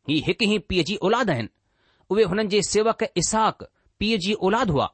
हीउ 0.09 0.21
हिक 0.27 0.43
ई 0.53 0.57
पीउ 0.71 0.83
जी 0.91 0.95
औलाद 1.09 1.29
आहिनि 1.35 1.49
उहे 2.11 2.23
हुननि 2.31 2.47
जे 2.55 2.61
सेवक 2.69 3.03
इसाक़ 3.23 3.63
पीउ 3.99 4.17
जी 4.27 4.33
औलाद 4.49 4.71
हुआ 4.77 4.87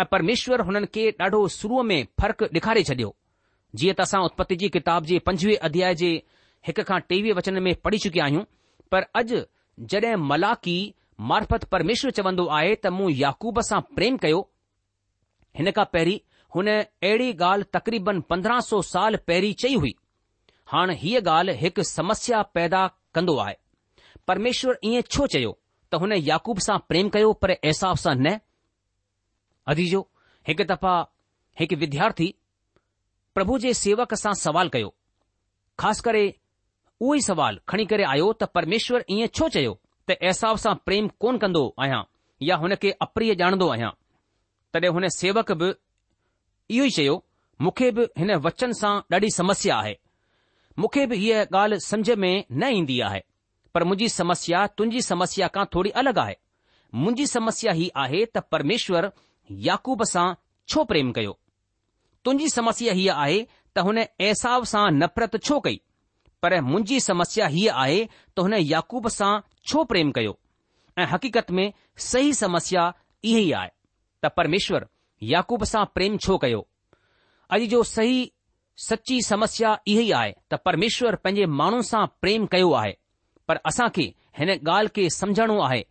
ऐं 0.00 0.06
परमेश्वर 0.14 0.60
हुननि 0.70 0.86
खे 0.96 1.04
ॾाढो 1.26 1.42
शुरूअ 1.58 1.82
में 1.90 1.96
फ़र्क़ु 2.20 2.48
ॾेखारे 2.56 2.82
छॾियो 2.90 3.12
जीअं 3.80 3.94
त 4.00 4.06
असां 4.08 4.22
उत्पति 4.30 4.56
जी 4.64 4.68
किताब 4.78 5.04
जे 5.12 5.18
पंजवीह 5.30 5.68
अध्याय 5.70 5.94
जे 6.04 6.10
हिक 6.68 6.80
खां 6.90 6.98
टेवीह 7.12 7.34
वचन 7.40 7.62
में 7.68 7.74
पढ़ी 7.86 7.98
चुकिया 8.06 8.24
आहियूं 8.24 8.44
पर 8.92 9.02
अॼु 9.20 9.40
जॾहिं 9.90 10.14
मलाकी 10.30 10.76
मार्फत 11.30 11.64
परमेश्वर 11.74 12.10
चवंदो 12.18 12.46
आहे 12.58 12.74
त 12.84 12.92
मूं 12.98 13.10
याकूब 13.22 13.60
सां 13.70 13.80
प्रेम 13.98 14.16
कयो 14.24 14.40
हिन 15.58 15.70
खां 15.78 15.84
पहिरीं 15.96 16.18
हुन 16.56 16.68
अहिड़ी 16.76 17.28
ॻाल्हि 17.48 17.70
तक़रीबन 17.76 18.20
पंद्रहं 18.32 18.60
सौ 18.68 18.80
साल 18.92 19.16
पहिरीं 19.30 19.52
चई 19.62 19.74
हुई 19.82 19.94
हाणे 20.72 20.94
हीअ 21.02 21.20
ॻाल्हि 21.36 21.54
हिकु 21.62 21.82
समस्या 21.92 22.42
पैदा 22.56 22.82
कंदो 23.14 23.36
आहे 23.46 23.56
परमेश्वर 24.28 24.78
ईअं 24.90 25.06
छो 25.16 25.26
चयो 25.34 25.52
त 25.92 26.00
हुन 26.04 26.12
याकूब 26.30 26.58
सां 26.68 26.78
प्रेम 26.90 27.08
कयो 27.16 27.32
पर 27.44 27.50
अहसास 27.58 28.02
सां 28.06 28.14
न 28.20 28.34
अदीजो 29.74 30.00
हिकु 30.50 30.64
दफ़ा 30.74 30.94
हिकु 31.62 31.76
विद्यार्थी 31.84 32.28
प्रभु 33.38 33.58
जे 33.66 33.74
सेवक 33.84 34.14
सां 34.24 34.34
सवाल 34.44 34.68
कयो 34.78 34.92
ख़ासि 35.80 36.02
करे 36.08 36.24
उहो 37.02 37.14
ई 37.14 37.20
सवाल 37.24 37.58
खणी 37.72 37.84
करे 37.90 38.04
आयो 38.08 38.24
त 38.40 38.44
परमेश्वर 38.56 39.04
ईअं 39.16 39.26
छो 39.36 39.46
चयो 39.54 39.70
त 40.08 40.16
एसाब 40.30 40.56
सां 40.64 40.72
प्रेम 40.88 41.06
कोन 41.24 41.38
कंदो 41.44 41.62
आहियां 41.84 42.02
या 42.48 42.56
हुन 42.64 42.74
खे 42.82 42.90
अप्रिय 43.06 43.34
ॼाणंदो 43.42 43.68
आहियां 43.74 43.90
तॾहिं 44.74 44.92
हुन 44.96 45.06
सेवक 45.14 45.52
बि 45.62 45.70
इहो 46.76 46.84
ई 46.84 46.90
चयो 46.98 47.14
मूंखे 47.66 47.90
बि 47.98 48.06
हिन 48.22 48.34
वचन 48.48 48.72
सां 48.82 48.92
ॾाढी 49.14 49.30
समस्या 49.38 49.76
आहे 49.84 49.94
मूंखे 50.84 51.06
बि 51.12 51.16
हीअ 51.22 51.40
ॻाल्हि 51.62 51.80
सम्झ 51.86 52.10
में 52.24 52.32
न 52.50 52.70
ईंदी 52.80 53.00
आहे 53.10 53.22
पर 53.74 53.84
मुंहिंजी 53.88 54.08
समस्या 54.18 54.66
तुंहिंजी 54.76 55.02
समस्या 55.10 55.48
खां 55.54 55.64
थोरी 55.76 55.90
अलॻि 56.02 56.20
आहे 56.26 56.34
मुंहिंजी 57.02 57.26
समस्या 57.36 57.72
हीअ 57.80 57.90
आहे 58.04 58.24
त 58.36 58.44
परमेश्वर 58.56 59.08
याकूब 59.70 60.02
सां 60.16 60.28
छो 60.74 60.84
प्रेम 60.92 61.12
कयो 61.20 61.32
तुंहिंजी 62.24 62.48
समस्या 62.60 62.92
हीअ 63.00 63.14
आहे 63.26 63.42
त 63.44 63.86
हुन 63.88 63.98
एसाब 64.30 64.64
सां 64.74 64.86
नफ़रत 65.04 65.36
छो 65.50 65.60
कई 65.68 65.80
पर 66.42 66.60
मुंहिंजी 66.60 66.98
समस्या 67.00 67.46
हीअ 67.54 67.72
आहे 67.80 68.04
त 68.04 68.40
हुन 68.44 68.52
याकूब 68.66 69.06
सां 69.16 69.32
छो 69.70 69.82
प्रेम 69.90 70.10
कयो 70.18 70.32
ऐं 70.98 71.06
हक़ीक़त 71.12 71.50
में 71.58 71.66
सही 72.10 72.32
समस्या 72.42 72.84
इहो 73.32 73.42
आहे 73.58 73.68
त 74.22 74.30
परमेश्वर 74.36 74.86
याकूब 75.32 75.64
सां 75.72 75.84
प्रेम 75.94 76.16
छो 76.26 76.36
कयो 76.44 76.62
अॼु 77.56 77.66
जो 77.72 77.82
सही 77.96 78.20
सची 78.88 79.20
समस्या 79.28 79.74
इहो 79.94 80.02
ई 80.02 80.10
आहे 80.20 80.32
त 80.52 80.60
परमेश्वर 80.68 81.14
पंहिंजे 81.24 81.44
माण्हू 81.60 81.80
सां 81.90 82.04
प्रेम 82.22 82.46
कयो 82.54 82.72
आहे 82.82 82.92
पर 83.48 83.58
असां 83.72 83.88
खे 83.98 84.06
हिन 84.38 84.50
ॻाल्हि 84.54 84.92
खे 84.96 85.08
समझणो 85.18 85.58
आहे 85.68 85.82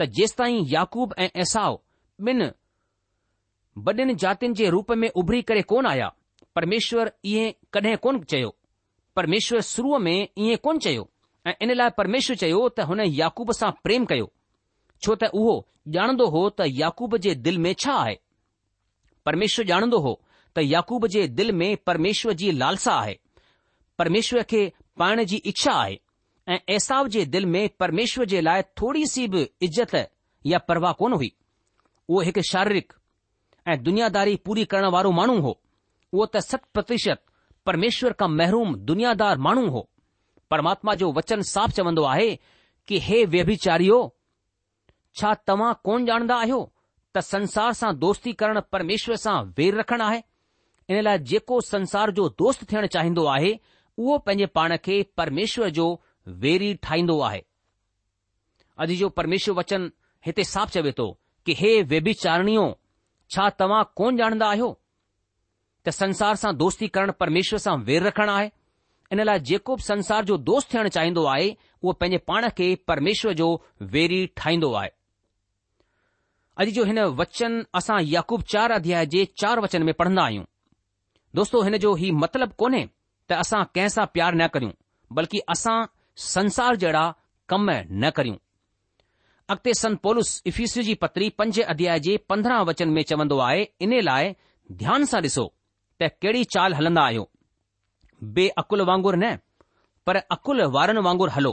त 0.00 0.08
जेस 0.18 0.34
याकूब 0.76 1.14
ऐं 1.24 1.28
ऐसाओ 1.46 1.76
ॿिनि 2.26 2.44
वॾियुनि 3.86 4.14
जातियुनि 4.22 4.54
जे 4.58 4.68
रूप 4.70 4.90
में 5.02 5.08
उभरी 5.22 5.40
करे 5.48 5.62
कोन 5.70 5.86
आया 5.92 6.08
परमेश्वर 6.58 7.10
इहे 7.30 7.46
कडहिं 7.72 7.96
कोन 8.02 8.20
चयो 8.32 8.50
પરમેશ્વર 9.14 9.60
શરૂમાં 9.62 10.28
એય 10.44 10.56
કોન 10.64 10.78
છયો 10.84 11.04
એને 11.62 11.74
લાય 11.78 11.96
પરમેશ્વર 11.98 12.36
છયો 12.42 12.62
તો 12.76 12.82
હને 12.90 13.04
યાકુબ 13.20 13.48
સા 13.60 13.72
પ્રેમ 13.84 14.02
કયો 14.10 14.28
છો 15.02 15.12
તો 15.20 15.26
ઓ 15.50 15.54
જાણદો 15.94 16.26
હો 16.34 16.42
તો 16.58 16.64
યાકુબ 16.80 17.12
જે 17.24 17.32
દિલ 17.44 17.58
મે 17.64 17.72
છા 17.82 17.98
આય 18.04 18.18
પરમેશ્વર 19.26 19.64
જાણદો 19.70 19.98
હો 20.04 20.12
તો 20.54 20.60
યાકુબ 20.72 21.02
જે 21.14 21.22
દિલ 21.38 21.50
મે 21.60 21.68
પરમેશ્વરજી 21.86 22.52
લાલસા 22.62 22.98
આય 23.02 23.16
પરમેશ્વર 23.98 24.40
કે 24.52 24.60
પાણજી 25.00 25.44
ઈચ્છા 25.48 25.78
આય 25.82 25.96
એ 26.54 26.76
એસાવ 26.76 27.04
જે 27.14 27.22
દિલ 27.34 27.46
મે 27.54 27.62
પરમેશ્વર 27.80 28.26
જે 28.32 28.38
લાય 28.46 28.62
થોડી 28.78 29.08
સી 29.14 29.26
ઉ 29.38 29.44
ઇજત 29.66 29.78
يا 30.50 30.54
પરવા 30.68 30.94
કોન 31.00 31.14
હી 31.20 31.32
વો 32.12 32.18
એક 32.30 32.36
શારીરિક 32.50 32.90
એ 33.70 33.72
દુનિયાદારી 33.84 34.38
પૂરી 34.44 34.68
કરણ 34.70 34.90
વાળો 34.94 35.10
માનું 35.18 35.40
હો 35.46 35.52
ઓ 36.22 36.26
તે 36.32 36.38
7% 36.50 37.22
પરમેશ્વર 37.66 38.14
કા 38.20 38.28
મહેરુમ 38.40 38.70
દુનિયાદાર 38.88 39.36
માણુ 39.46 39.64
હો 39.76 39.82
પરમાત્મા 40.52 40.96
જો 41.02 41.08
વચન 41.16 41.42
સાપ 41.52 41.70
ચવંદો 41.76 42.02
આહે 42.12 42.30
કે 42.90 42.96
હે 43.06 43.18
વેભિચારિયો 43.34 44.00
છા 45.20 45.34
તમા 45.48 45.72
કોણ 45.86 46.02
જાણદા 46.10 46.38
આયો 46.42 46.62
ત 47.12 47.16
સંસાર 47.30 47.72
સા 47.80 47.92
દોસ્તી 48.04 48.34
કરણ 48.40 48.60
પરમેશ્વર 48.72 49.16
સા 49.24 49.38
વેર 49.56 49.72
રખણ 49.80 50.02
આહે 50.08 50.20
ઇનેલા 50.90 51.16
જેકો 51.30 51.54
સંસાર 51.70 52.08
જો 52.18 52.24
દોસ્ત 52.40 52.60
થણ 52.70 52.88
ચાહીndo 52.94 53.24
આહે 53.34 53.50
વો 54.04 54.14
પેજે 54.26 54.46
પાણકે 54.56 54.94
પરમેશ્વર 55.18 55.70
જો 55.78 55.86
વેરી 56.42 56.74
ઠાઈndo 56.82 57.16
આહે 57.26 57.40
અધી 58.82 59.00
જો 59.02 59.08
પરમેશ્વર 59.18 59.56
વચન 59.60 59.82
હતે 60.26 60.42
સાપ 60.52 60.68
ચવે 60.74 60.92
તો 61.00 61.08
કે 61.44 61.52
હે 61.60 61.70
વેભિચારણિયો 61.92 62.68
છા 63.34 63.50
તમા 63.58 63.84
કોણ 63.98 64.14
જાણદા 64.20 64.50
આયો 64.52 64.72
त 65.86 65.90
संसार 65.92 66.36
सां 66.42 66.52
दोस्ती 66.56 66.86
करणु 66.96 67.12
परमेश्वर 67.20 67.58
सां 67.64 67.76
वेर 67.86 68.02
रखणु 68.06 68.32
आहे 68.34 68.48
इन 69.12 69.20
लाइ 69.28 69.40
जेको 69.48 69.74
बि 69.76 69.82
संसार 69.86 70.24
जो 70.30 70.36
दोस्त 70.50 70.70
थियणु 70.72 70.88
चाहींदो 70.96 71.24
आहे 71.32 71.48
उहो 71.82 71.92
पंहिंजे 72.02 72.18
पाण 72.30 72.48
खे 72.58 72.68
परमेश्वर 72.90 73.32
जो 73.40 73.48
वेरी 73.96 74.20
ठाहींदो 74.42 74.72
आहे 74.80 74.90
अॼु 76.62 76.70
जो 76.78 76.84
हिन 76.90 76.98
वचन 77.20 77.58
असां 77.80 77.98
याकूब 78.12 78.42
चार 78.52 78.70
अध्याय 78.78 79.06
जे 79.14 79.24
चार 79.42 79.60
वचन 79.64 79.82
में 79.88 79.92
पढ़ंदा 80.00 80.22
आहियूं 80.28 80.44
दोस्तो 81.40 81.62
हिन 81.68 81.76
जो 81.84 81.94
हीउ 82.02 82.16
मतिलबु 82.22 82.54
कोन्हे 82.62 82.82
त 83.30 83.40
असां 83.44 83.62
कंहिंसां 83.74 84.06
प्यार 84.14 84.34
न 84.40 84.46
करियूं 84.56 84.72
बल्कि 85.18 85.38
असां 85.56 85.78
संसार 86.28 86.76
जहिड़ा 86.84 87.02
कम 87.54 87.70
न 87.74 88.10
करियूं 88.18 88.38
अॻिते 89.52 89.72
संत 89.82 89.98
पोलिस 90.06 90.30
इफीसी 90.52 90.82
जी 90.88 90.94
पत्री 91.04 91.28
पंज 91.40 91.60
अध्याय 91.76 92.00
जे 92.08 92.16
पंद्रहं 92.32 92.64
वचन 92.70 92.94
में 92.98 93.02
चवंदो 93.12 93.38
आहे 93.48 93.66
इन 93.88 93.98
लाइ 94.10 94.34
ध्यान 94.84 95.04
सां 95.12 95.22
ॾिसो 95.28 95.46
त 96.02 96.08
कहिड़ी 96.22 96.44
चाल 96.54 96.74
हलंदा 96.74 97.02
आहियूं 97.08 97.24
बे 98.36 98.46
अकुल 98.62 98.80
वांगुरु 98.90 99.18
न 99.22 99.26
पर 100.06 100.16
अकुल 100.36 100.60
वारनि 100.76 101.00
वांगुरु 101.06 101.32
हलो 101.36 101.52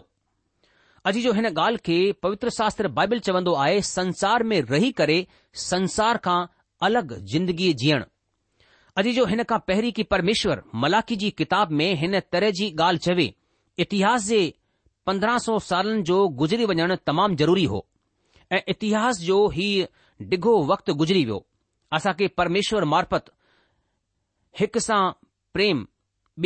अॼु 1.08 1.20
जो 1.26 1.32
हिन 1.38 1.46
ॻाल्हि 1.50 1.78
खे 1.86 1.98
पवित्र 2.24 2.50
शास्त्र 2.58 2.88
बाइबिल 2.98 3.20
चवंदो 3.28 3.54
आहे 3.66 3.82
संसार 3.90 4.44
में 4.50 4.60
रही 4.72 4.92
करे 5.02 5.20
संसार 5.66 6.18
खां 6.26 6.40
अलॻि 6.88 7.16
जिंदगी 7.34 7.72
जीअणु 7.82 8.06
अॼु 9.00 9.12
जो 9.18 9.26
हिन 9.32 9.44
खां 9.52 9.60
पहिरीं 9.68 9.92
की 10.00 10.04
परमेश्वर 10.14 10.62
मलाखी 10.84 11.16
जी 11.24 11.30
किताब 11.42 11.72
में 11.82 11.90
हिन 12.02 12.20
तरह 12.32 12.52
जी 12.60 12.70
ॻाल्हि 12.76 13.04
चवे 13.08 13.28
इतिहास 13.86 14.26
जे 14.32 14.42
पंद्रहं 15.06 15.38
सौ 15.48 15.58
सालनि 15.70 16.02
जो 16.12 16.18
गुज़री 16.42 16.66
वञणु 16.74 16.96
तमामु 17.12 17.36
ज़रूरी 17.44 17.64
हो 17.74 17.86
ऐं 18.56 18.60
इतिहास 18.76 19.20
जो 19.30 19.38
ई 19.68 19.70
ॾिघो 20.34 20.54
वक़्तु 20.72 20.94
गुज़री 21.04 21.24
वियो 21.26 21.46
असां 21.98 22.14
परमेश्वर 22.42 22.84
मार्फत 22.96 23.30
हिक 24.60 24.78
सां 24.88 25.02
प्रेम 25.58 25.86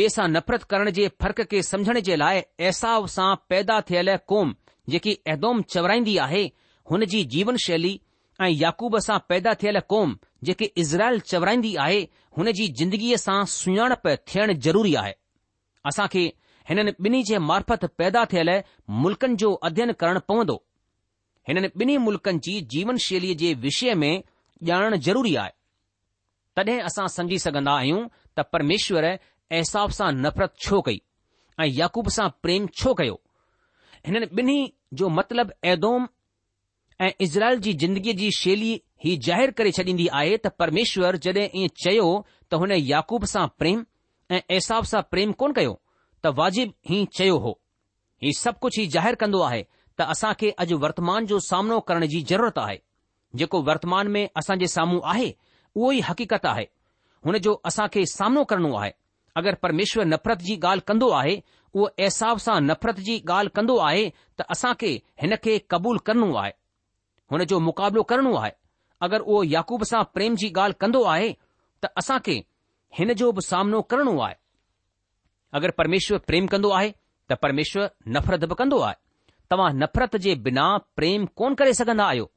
ॿिए 0.00 0.08
सां 0.16 0.26
नफ़रत 0.32 0.62
करण 0.72 0.90
जे 0.98 1.06
फ़र्क़ 1.22 1.40
खे 1.52 1.62
समझण 1.68 1.98
जे 2.08 2.16
लाइ 2.16 2.42
ऐसाव 2.68 3.06
सां 3.16 3.30
पैदा 3.52 3.80
थियल 3.90 4.16
क़ौम 4.32 4.54
जेकी 4.94 5.16
ऐदोदोम 5.32 5.62
चवराईंदी 5.74 6.16
आहे 6.24 6.42
हुन 6.90 7.04
जी 7.14 7.22
जीवन 7.36 7.56
शैली 7.64 7.94
ऐं 8.44 8.48
याकूब 8.48 8.98
सां 9.06 9.18
पैदा 9.28 9.54
थियल 9.62 9.80
क़ौम 9.94 10.16
जेकी 10.50 10.64
इज़राइल 10.84 11.20
चवराईंदी 11.32 11.74
आहे 11.86 11.98
हुन 12.38 12.52
जी 12.60 12.68
जिंदगीअ 12.82 13.16
सां 13.26 13.38
सुञाणप 13.56 14.06
थियण 14.32 14.52
ज़रूरी 14.68 14.94
आहे 15.02 15.14
असां 15.92 16.06
खे 16.14 16.26
हिननि 16.68 16.92
ॿिन्ही 17.06 17.22
जे 17.26 17.38
मार्फत 17.48 17.84
पैदा 18.00 18.24
थियल 18.34 18.50
मुल्क़नि 19.04 19.36
जो 19.42 19.52
अध्ययन 19.68 19.92
करणु 20.04 20.20
पवंदो 20.30 20.56
हिननि 21.48 21.68
ॿिन्ही 21.82 21.98
मुल्कनि 22.08 22.38
जी 22.48 22.60
जीवन 22.76 22.96
शैलीअ 23.08 23.36
जे 23.44 23.54
विषय 23.66 23.94
में 24.04 24.12
ॼाणणु 24.72 24.96
ज़रूरी 25.10 25.34
आहे 25.44 25.55
तॾहिं 26.56 26.80
असां 26.82 27.06
समझी 27.16 27.38
सघंदा 27.38 27.72
आहियूं 27.78 28.00
त 28.38 28.46
परमेश्वर 28.52 29.04
अहसाब 29.08 29.90
सां 29.98 30.12
नफ़रत 30.20 30.54
छो 30.66 30.80
कई 30.86 31.00
ऐं 31.60 31.66
याकूब 31.76 32.08
सां 32.16 32.28
प्रेम 32.42 32.66
छो 32.80 32.94
कयो 33.00 33.20
हिननि 34.06 34.26
ॿिन्ही 34.38 34.58
जो 34.98 35.08
मतिलब 35.18 35.52
ऐदोम 35.74 36.06
ऐं 37.04 37.10
इज़राइल 37.26 37.58
जी 37.66 37.72
ज़िंदगीअ 37.84 38.14
जी 38.18 38.30
शैली 38.38 38.70
ही 39.06 39.14
ज़ाहिर 39.26 39.50
करे 39.60 39.70
छॾींदी 39.78 40.06
आहे 40.20 40.36
त 40.36 40.52
परमेश्वर 40.62 41.16
जड॒हिं 41.26 41.48
ईअं 41.64 41.74
चयो 41.84 42.06
त 42.50 42.62
हुन 42.64 42.70
याकूब 42.90 43.24
सां 43.34 43.46
प्रेम 43.62 43.84
ऐं 44.36 44.40
अहसाब 44.40 44.84
सां 44.92 45.02
प्रेम 45.14 45.32
कोन 45.42 45.52
कयो 45.58 45.74
त 46.24 46.36
वाजिब 46.40 46.72
ई 46.90 47.00
चयो 47.18 47.36
हो 47.46 47.54
ही 48.26 48.32
सभु 48.44 48.58
कुझु 48.66 48.80
ई 48.82 48.86
ज़ाहिरु 48.96 49.20
कंदो 49.24 49.40
आहे 49.48 49.62
त 49.62 50.08
असां 50.16 50.32
खे 50.42 50.50
अॼु 50.66 50.78
वर्तमान 50.86 51.26
जो 51.34 51.40
सामनो 51.50 51.80
करण 51.90 52.06
जी 52.14 52.22
ज़रूरत 52.32 52.62
आहे 52.68 52.78
जेको 53.42 53.62
वर्तमान 53.70 54.08
में 54.16 54.22
असांजे 54.42 54.66
साम्हूं 54.78 55.00
आहे 55.14 55.28
उहो 55.76 55.90
ई 55.92 56.00
हक़ीक़त 56.08 56.46
आहे 56.50 56.66
हुन 57.26 57.38
जो 57.46 57.52
असां 57.70 57.86
खे 57.94 58.04
सामनो 58.10 58.44
करणो 58.50 58.72
आहे 58.82 58.92
अगरि 59.40 59.56
परमेश्वर 59.62 60.04
नफ़रत 60.10 60.38
जी 60.48 60.54
ॻाल्हि 60.64 60.84
कंदो 60.90 61.08
आहे 61.20 61.34
उहो 61.74 61.84
अहसाब 62.04 62.38
सां 62.44 62.60
नफ़रत 62.66 63.00
जी 63.08 63.16
ॻाल्हि 63.32 63.50
कंदो 63.58 63.76
आहे 63.88 64.04
त 64.38 64.44
असां 64.54 64.72
खे 64.82 64.90
हिन 65.22 65.36
खे 65.46 65.56
क़बूल 65.70 65.98
करणो 66.06 66.28
आहे 66.42 66.52
हुन 67.32 67.44
जो 67.50 67.58
मुक़ाबिलो 67.68 68.02
करणो 68.12 68.32
आहे 68.42 68.52
अगरि 69.08 69.24
उहो 69.32 69.42
याक़ूब 69.56 69.82
सां 69.90 70.02
प्रेम 70.16 70.36
जी 70.42 70.50
ॻाल्हि 70.58 70.78
कंदो 70.84 71.02
आहे 71.14 71.28
त 71.84 71.90
असां 72.02 72.18
खे 72.28 72.38
हिन 72.98 73.12
जो 73.22 73.30
बि 73.36 73.42
सामनो 73.50 73.80
करणो 73.92 74.16
आहे 74.28 74.34
अगरि 75.60 75.72
परमेश्वर 75.82 76.18
प्रेम 76.30 76.46
कंदो 76.56 76.70
आहे 76.78 76.90
त 77.30 77.40
परमेश्वर 77.46 77.90
नफ़रत 78.16 78.44
बि 78.54 78.60
कंदो 78.62 78.78
आहे 78.86 78.96
तव्हां 79.50 79.70
नफ़रत 79.82 80.16
जे 80.28 80.34
बिना 80.48 80.66
प्रेम 81.00 81.26
कोन 81.40 81.54
करे 81.60 81.74
सघंदा 81.82 82.06
आहियो 82.14 82.30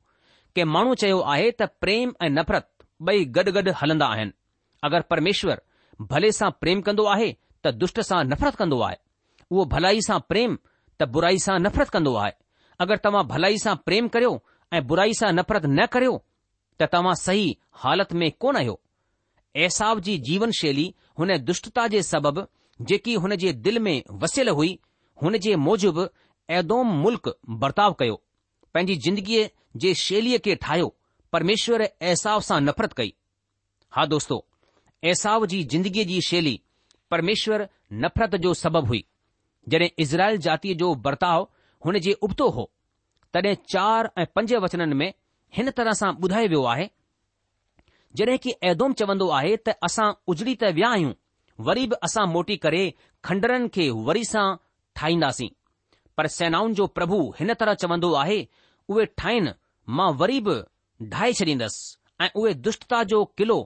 कंहिं 0.55 0.71
माण्हू 0.75 0.93
चयो 1.03 1.19
आहे 1.35 1.47
त 1.61 1.69
प्रेम 1.85 2.11
ऐं 2.25 2.29
नफ़रत 2.41 2.78
ॿई 3.07 3.21
गॾु 3.35 3.51
गॾु 3.55 3.71
हलंदा 3.81 4.05
आहिनि 4.13 4.31
अगरि 4.85 5.01
परमेश्वर 5.11 5.61
भले 6.11 6.31
सां 6.37 6.49
प्रेम 6.61 6.81
कंदो 6.87 7.03
आहे 7.13 7.31
त 7.65 7.71
दुष्ट 7.83 7.99
सां 8.09 8.23
नफ़रत 8.31 8.55
कंदो 8.61 8.79
आहे 8.87 8.97
उहो 9.51 9.65
भलाई 9.73 10.01
सां 10.07 10.19
प्रेम 10.31 10.57
त 11.01 11.07
बुराई 11.15 11.37
सां 11.45 11.57
नफ़रत 11.61 11.89
कंदो 11.95 12.13
आहे 12.23 12.31
अगरि 12.85 12.97
तव्हां 13.05 13.23
भलाई 13.29 13.57
सां 13.63 13.75
प्रेम 13.89 14.07
करियो 14.15 14.33
ऐं 14.73 14.85
बुराई 14.87 15.13
सां 15.19 15.31
नफ़रत 15.37 15.65
न 15.65 15.85
करियो 15.93 16.17
त 16.79 16.89
तव्हां 16.95 17.13
सही 17.23 17.47
हालति 17.85 18.17
में 18.23 18.27
कोन 18.45 18.57
आहियो 18.63 18.77
ऐसाब 19.69 19.99
जी 20.09 20.17
जीवन 20.29 20.51
शैली 20.59 20.87
हुन 21.19 21.37
दुष्टता 21.51 21.87
जे 21.95 22.03
सबबि 22.11 22.45
जेकी 22.91 23.13
हुन 23.25 23.35
जे 23.45 23.53
दिलि 23.69 23.79
में 23.87 23.97
वसियलु 24.25 24.53
हुई 24.59 24.77
हुन 25.23 25.37
जे 25.47 25.55
मूजिबि 25.67 26.07
ऐदोम 26.59 26.93
मुल्क़्क़ 27.05 27.35
बर्ताउ 27.63 27.93
कयो 28.03 28.21
पंहिंजी 28.73 28.95
ज़िंदगीअ 29.07 29.47
जे 29.85 29.93
शैलीअ 30.05 30.37
खे 30.45 30.55
ठाहियो 30.67 30.95
परमेश्वर 31.33 31.81
ऐसाओ 32.11 32.39
सां 32.45 32.59
नफ़रत 32.61 32.93
कई 32.97 33.13
हा 33.95 34.05
दोस्तो 34.13 34.37
ऐसाउ 35.11 35.45
जी 35.51 35.59
जिंदगीअ 35.73 36.05
जी 36.11 36.21
शैली 36.29 36.53
परमेश्वर 37.15 37.65
नफ़रत 38.05 38.35
जो 38.45 38.53
सबबु 38.63 38.81
हुई 38.91 39.03
जड॒हिं 39.73 39.89
इज़राइल 40.05 40.37
जाती 40.47 40.73
जो 40.81 40.93
बर्ताव 41.07 41.47
हुन 41.85 41.99
जे 42.07 42.13
उबतो 42.27 42.47
हो 42.55 42.69
तॾहिं 43.33 43.53
चारि 43.73 44.11
ऐं 44.21 44.25
पंज 44.35 44.53
वचननि 44.65 44.95
में 45.01 45.09
हिन 45.57 45.71
तरह 45.79 45.93
सां 45.99 46.11
ॿुधाए 46.25 46.47
वियो 46.53 46.63
आहे 46.73 46.89
जड॒हिं 48.19 48.37
कि 48.45 48.53
एदोदोम 48.71 48.93
चवन्दो 49.01 49.29
आहे 49.39 49.55
त 49.67 49.75
असां 49.89 50.09
उजड़ी 50.33 50.55
त 50.63 50.71
विया 50.79 50.89
आहियूं 50.97 51.13
वरी 51.69 51.85
बि 51.91 51.95
असां 52.09 52.25
मोटी 52.33 52.57
करे 52.65 52.81
खंडरनि 53.29 53.67
खे 53.77 53.89
वरी 54.09 54.23
सां 54.33 54.47
ठाहींदासीं 55.01 55.49
पर 56.17 56.27
सेनाउनि 56.39 56.73
जो 56.81 56.87
प्रभु 56.99 57.21
हिन 57.39 57.53
तरह 57.63 57.73
चवंदो 57.85 58.13
आहे 58.25 58.39
उहे 58.93 59.05
ठाहिनि 59.23 59.51
मां 59.99 60.11
वरी 60.23 60.39
बि 60.49 60.59
ढाए 61.01 61.33
छॾींदसि 61.33 61.95
ऐं 62.23 62.29
उहे 62.35 62.53
दुष्टता 62.53 63.03
जो 63.11 63.23
किलो 63.37 63.57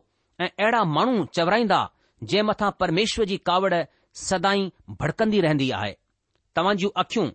ऐं 0.41 0.47
अहिड़ा 0.47 0.83
माण्हू 0.95 1.25
चवराईंदा 1.33 1.89
जंहिं 2.23 2.43
मथां 2.45 2.69
परमेश्वर 2.79 3.25
जी 3.25 3.37
कावड़ 3.49 3.83
सदाई 4.23 4.71
भड़कंदी 5.01 5.39
रहंदी 5.41 5.69
आहे 5.77 5.95
तव्हां 6.55 6.75
जूं 6.77 6.89
अख़ियूं 7.03 7.27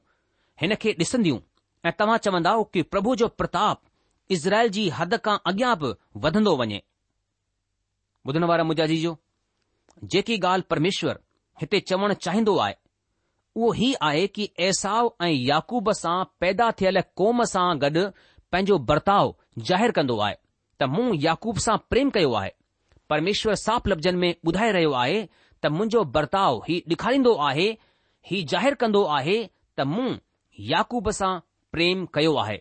हिन 0.62 0.74
खे 0.82 0.92
ॾिसंदियूं 1.00 1.38
ऐं 1.86 1.92
तव्हां 1.98 2.18
चवंदव 2.26 2.62
कि 2.72 2.82
प्रभु 2.82 3.14
जो 3.16 3.28
प्रताप 3.40 3.80
इज़राइल 4.36 4.68
जी 4.76 4.88
हद 4.98 5.14
खां 5.24 5.36
अॻियां 5.52 5.74
बि 5.82 5.92
वधंदो 6.26 6.56
वञे 6.62 6.82
ॿुधण 8.28 8.44
वारा 8.50 8.64
मुजाजी 8.64 8.96
जो 9.02 9.16
जेकी 10.12 10.38
ॻाल्हि 10.46 10.62
परमेश्वर 10.70 11.18
हिते 11.60 11.78
चवण 11.90 12.12
चाहींदो 12.24 12.56
आहे 12.64 12.74
उहो 13.56 13.74
ई 13.86 13.92
आहे 14.08 14.26
की 14.38 14.48
एसाव 14.66 15.12
ऐं 15.22 15.28
याकूब 15.34 15.92
सां 16.00 16.16
पैदा 16.40 16.70
थियल 16.80 17.00
क़ौम 17.18 17.42
सां 17.52 17.68
गॾु 17.84 18.04
पंहिंजो 18.52 18.78
बर्ताव 18.90 19.34
ज़ाहिरु 19.66 19.92
कंदो 19.96 20.18
आहे 20.24 20.34
त 20.80 20.86
मूं 20.94 21.04
याकूब 21.22 21.58
सां 21.64 21.76
प्रेम 21.92 22.10
कयो 22.16 22.32
आहे 22.40 22.50
परमेश्वर 23.12 23.54
साफ 23.60 23.86
लफ़्ज़नि 23.92 24.18
में 24.24 24.34
ॿुधाए 24.50 24.70
रहियो 24.76 24.92
आहे 25.02 25.14
त 25.62 25.66
मुंहिंजो 25.76 26.02
बर्ताव 26.16 26.58
ही 26.68 26.76
ॾेखारींदो 26.94 27.32
आहे 27.46 27.64
ही 28.30 28.42
ज़ाहिरु 28.52 28.76
कंदो 28.82 29.02
आहे 29.16 29.36
त 29.76 29.86
मूं 29.94 30.06
याकूब 30.72 31.10
सां 31.20 31.30
प्रेम 31.76 32.04
कयो 32.18 32.34
आहे 32.42 32.58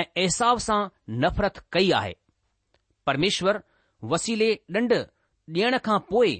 ऐं 0.00 0.04
ऐसाब 0.24 0.58
सां 0.66 0.80
नफ़रत 1.24 1.62
कई 1.76 1.90
आहे 2.00 2.14
परमेश्वर 3.10 3.62
वसीले 4.14 4.50
ॾंड 4.78 4.92
ॾियण 5.56 5.78
खां 5.88 5.98
पोइ 6.12 6.34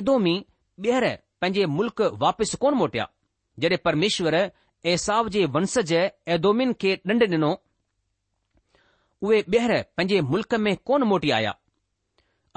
ऐदोमी 0.00 0.36
ॿीहर 0.86 1.06
पंहिंजे 1.42 1.66
मुल्क़ 1.78 2.02
वापसि 2.26 2.56
कोन 2.66 2.74
मोटिया 2.82 3.08
जॾहिं 3.62 3.78
परमेश्वर 3.88 4.34
ऐसाब 4.96 5.28
जे 5.38 5.44
वंश 5.58 5.78
जे 5.92 6.02
ऐदोदोमियुनि 6.34 6.74
खे 6.82 6.94
ॾंड 7.12 7.22
ॾिनो 7.30 7.54
उहे 9.22 9.40
ॿीहर 9.42 9.72
पंहिंजे 9.96 10.20
मुल्क़ 10.30 10.54
में 10.64 10.76
कोन 10.86 11.02
मोटी 11.12 11.30
आया 11.38 11.54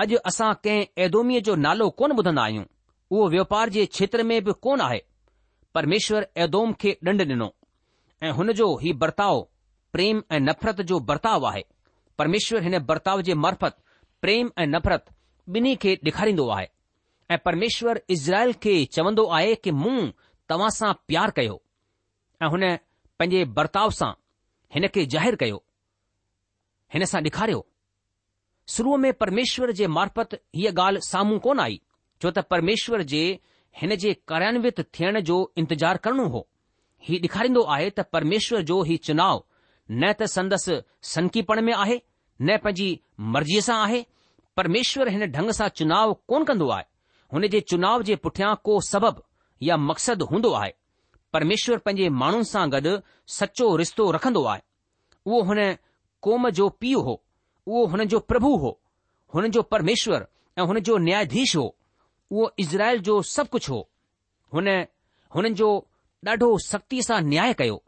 अॼु 0.03 0.17
असां 0.31 0.53
कंहिं 0.65 0.85
ऐदोमीअ 1.05 1.41
जो 1.47 1.55
नालो 1.67 1.89
कोन 2.01 2.11
ॿुधंदा 2.21 2.43
आहियूं 2.43 2.65
उहो 3.15 3.29
वापार 3.37 3.69
जे 3.77 3.85
क्षेत्र 3.95 4.23
में 4.31 4.43
बि 4.43 4.51
कोन 4.65 4.81
आहे 4.87 4.99
परमेश्वर 5.75 6.27
एदोम 6.45 6.73
खे 6.83 6.97
ॾंड 7.07 7.21
डि॒नो 7.21 7.47
ऐं 8.27 8.31
हुन 8.39 8.51
जो 8.59 8.67
हीउ 8.83 8.95
बर्ताव 9.03 9.41
प्रेम 9.93 10.21
ऐं 10.31 10.39
नफ़रत 10.39 10.81
जो 10.91 10.99
बर्ताउ 11.11 11.45
आहे 11.51 11.63
परमेश्वर 12.17 12.63
हिन 12.63 12.77
बर्ताव 12.91 13.21
जे 13.29 13.33
मार्फत 13.45 13.77
प्रेम 14.21 14.51
ऐं 14.63 14.67
नफ़रत 14.75 15.05
ॿिन्ही 15.55 15.75
खे 15.83 15.95
डे॒खारींदो 16.03 16.47
आहे 16.57 16.67
ऐ 17.33 17.37
परमेश्वर 17.45 18.01
इज़राइल 18.15 18.53
खे 18.63 18.73
चवन्दो 18.97 19.25
आहे 19.37 19.55
कि 19.65 19.71
मूं 19.81 19.97
तव्हां 20.49 20.69
सां 20.79 20.93
प्यार 21.07 21.31
कयो 21.39 21.55
ऐं 22.43 22.47
हुन 22.55 22.63
पंहिंजे 23.19 23.43
बर्ताउ 23.59 23.89
सां 24.01 24.11
हिन 24.75 24.87
खे 24.95 25.05
ज़ाहिरु 25.15 25.37
कयो 25.43 25.63
हिन 26.93 27.05
सां 27.09 27.21
ॾेखारियो 27.25 27.65
शुरूअ 28.75 28.95
में 29.03 29.11
परमेश्वर 29.19 29.71
जे 29.79 29.87
मार्फत 29.97 30.33
हीअ 30.55 30.71
ॻाल्हि 30.81 31.01
साम्हूं 31.09 31.37
कोन 31.45 31.59
आई 31.65 31.77
छो 32.21 32.31
त 32.31 32.39
परमेश्वर 32.53 33.01
जे 33.13 33.21
हिन 33.81 33.95
जे 34.03 34.13
कार्यान्वित 34.31 34.81
थियण 34.97 35.19
जो 35.29 35.37
इंतज़ार 35.61 35.97
करणो 36.07 36.25
हो 36.33 36.41
ही 37.09 37.19
ॾेखारींदो 37.27 37.61
आहे 37.75 37.89
त 37.99 38.05
परमेश्वर 38.15 38.61
जो 38.71 38.81
हीउ 38.89 39.03
चुनाव 39.09 39.43
न 40.03 40.11
त 40.19 40.27
संदसि 40.35 40.79
सनकीपण 41.13 41.61
में 41.67 41.73
आहे 41.73 41.95
न 41.99 42.57
पंहिंजी 42.65 42.87
मर्ज़ीअ 43.35 43.61
सां 43.69 43.77
आहे 43.85 44.03
परमेश्वर 44.61 45.09
हिन 45.15 45.25
ढंग 45.37 45.51
सां 45.59 45.67
चुनाव 45.81 46.13
कोन 46.33 46.43
कंदो 46.51 46.67
आहे 46.77 46.87
हुन 47.35 47.47
जे 47.55 47.59
चुनाव 47.73 48.01
जे 48.09 48.15
पुठियां 48.25 48.53
को 48.69 48.79
सबब 48.91 49.23
या 49.69 49.77
मक़सदु 49.87 50.25
हूंदो 50.33 50.51
आहे 50.61 50.71
परमेश्वर 51.37 51.77
पंहिंजे 51.87 52.09
माण्हुनि 52.21 52.49
सां 52.51 52.65
गॾु 52.75 52.93
सचो 53.39 53.69
रिश्तो 53.83 54.11
रखंदो 54.19 54.43
आहे 54.53 54.61
उहो 55.31 55.43
हुन 55.51 55.59
कौम 56.23 56.49
जो 56.57 56.67
पीउ 56.81 57.01
हो 57.01 57.21
उहो 57.67 57.85
हुननि 57.91 58.05
जो 58.13 58.19
प्रभु 58.31 58.55
हो 58.63 58.77
हुननि 59.33 59.49
जो 59.55 59.61
परमेश्वर 59.73 60.27
ऐं 60.57 60.63
हुन 60.71 60.79
जो 60.89 60.97
न्याधीश 61.07 61.55
हो 61.55 61.63
उहो 62.31 62.49
इज़राइल 62.59 62.99
जो 63.07 63.21
सभु 63.31 63.49
कुझु 63.51 63.73
हो 63.73 63.87
हुननि 65.33 65.49
जो 65.61 65.69
ॾाढो 66.27 66.57
सख़्ती 66.67 67.01
सां 67.03 67.21
न्याय 67.29 67.53
कयो 67.61 67.81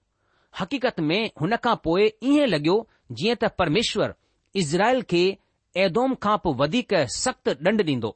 हक़ीक़त 0.60 1.00
में 1.10 1.19
हुन 1.41 1.56
खां 1.65 1.76
पोए 1.84 2.06
ई 2.30 2.46
लॻयो 2.54 2.76
जीअं 3.19 3.36
त 3.43 3.50
परमेश्वर 3.62 4.15
इज़राइल 4.63 5.02
खे 5.13 5.24
एदोदोम 5.86 6.15
खां 6.26 6.38
पोइ 6.46 6.54
वधीक 6.65 6.93
सख़्तु 7.17 7.52
ॾंढ 7.69 7.82
ॾींदो 7.96 8.15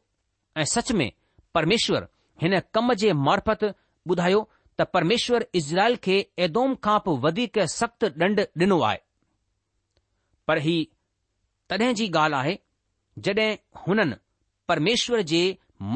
ऐं 0.62 0.65
सच 0.75 0.91
में 0.99 1.12
परमेश्वर 1.56 2.08
हिन 2.41 2.60
कम 2.73 2.93
जे 3.03 3.13
मार्फत 3.27 3.63
ॿुधायो 4.10 4.47
त 4.80 4.88
परमेश्वर 4.97 5.47
इज़राइल 5.62 5.95
खे 6.08 6.17
एदोम 6.47 6.75
खां 6.88 6.99
पो 7.06 7.17
वधीक 7.27 7.60
सख़्त 7.80 8.03
ॾंडु 8.21 8.47
ॾिनो 8.65 8.80
आहे 8.91 9.01
पर 10.47 10.57
ही 10.65 10.77
तॾहिं 11.69 11.93
जी 11.99 12.07
ॻाल्हि 12.17 12.36
आहे 12.39 12.55
जॾहिं 13.27 13.55
हुननि 13.88 14.15
परमेश्वर 14.67 15.21
जे 15.31 15.41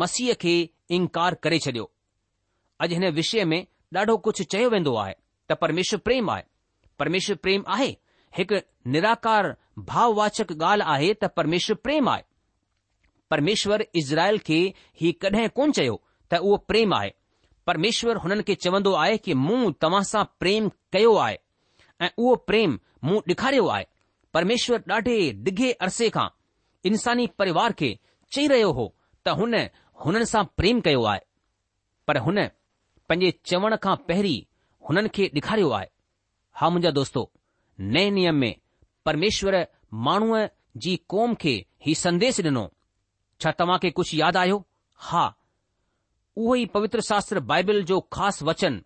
मसीह 0.01 0.33
खे 0.41 0.53
इनकार 0.97 1.35
करे 1.43 1.59
छडि॒यो 1.65 1.85
अॼु 2.83 2.93
हिन 2.99 3.07
विषय 3.19 3.45
में 3.51 3.61
ॾाढो 3.97 4.17
कुझु 4.25 4.43
चयो 4.53 4.69
वेंदो 4.75 4.95
आहे 5.03 5.13
त 5.51 5.57
परमेश्वर 5.63 5.99
प्रेम 6.07 6.29
आहे 6.35 6.43
परमेश्वर 6.99 7.35
प्रेम 7.45 7.63
आहे 7.77 7.89
हिकु 8.37 8.59
निराकार 8.95 9.53
भाववाचक 9.91 10.51
ॻाल्हि 10.71 10.87
आहे 10.95 11.13
त 11.23 11.29
परमेश्वर 11.39 11.75
प्रेम 11.87 12.09
आहे 12.09 12.23
परमेश्वर 13.33 13.85
इज़राइल 14.01 14.37
खे 14.47 14.59
ही 15.01 15.11
कॾहिं 15.25 15.47
कोन 15.59 15.71
चयो 15.77 15.95
त 16.31 16.39
उहो 16.47 16.57
प्रेम 16.71 16.93
आहे 16.99 17.09
परमेश्वर 17.67 18.17
हुननि 18.25 18.43
खे 18.49 18.55
चवंदो 18.65 18.93
आहे 19.03 19.17
कि 19.25 19.33
मूं 19.47 19.71
तव्हां 19.83 20.03
सां 20.11 20.23
प्रेम 20.43 20.69
कयो 20.95 21.15
आहे 21.27 21.37
ऐं 22.05 22.09
उहो 22.17 22.35
प्रेम 22.49 22.77
मूं 23.07 23.19
ॾेखारियो 23.33 23.67
आहे 23.75 23.85
परमेश्वर 24.33 24.79
ॾाढे 24.89 25.15
ॾिघे 25.45 25.71
अरसे 25.71 26.09
खां 26.17 26.27
इंसानी 26.89 27.25
परिवार 27.39 27.71
खे 27.79 27.89
चई 28.33 28.45
रहियो 28.47 28.71
हो 28.77 28.85
त 29.25 29.29
हुन 29.39 29.55
हुननि 30.05 30.25
सां 30.25 30.43
प्रेम 30.57 30.79
कयो 30.87 31.01
आहे 31.13 31.19
पर 32.07 32.17
हुन 32.27 32.43
पंहिंजे 33.09 33.31
चवण 33.51 33.75
खां 33.83 33.95
पहिरीं 34.11 34.39
हुननि 34.89 35.09
खे 35.17 35.27
ॾेखारियो 35.35 35.69
आहे 35.79 35.87
हा 36.61 36.69
मुंहिंजा 36.69 36.91
दोस्तो 36.99 37.29
नए 37.97 38.09
नियम 38.19 38.35
में 38.45 38.53
परमेश्वर 39.05 39.57
माण्हूअ 40.07 40.47
जी 40.85 40.95
क़ौम 41.11 41.33
खे 41.43 41.53
ही 41.85 41.95
संदेश 42.05 42.39
डि॒नो 42.47 42.65
छा 43.41 43.51
तव्हां 43.59 43.77
खे 43.85 43.89
कुझु 43.99 44.17
यादि 44.17 44.37
आहियो 44.43 44.63
हा 45.09 45.25
उहो 46.41 46.55
ई 46.61 46.65
पवित्र 46.77 47.01
शास्त्र 47.09 47.39
बाइबल 47.51 47.83
जो 47.91 47.99
ख़ासि 48.15 48.45
वचन 48.51 48.81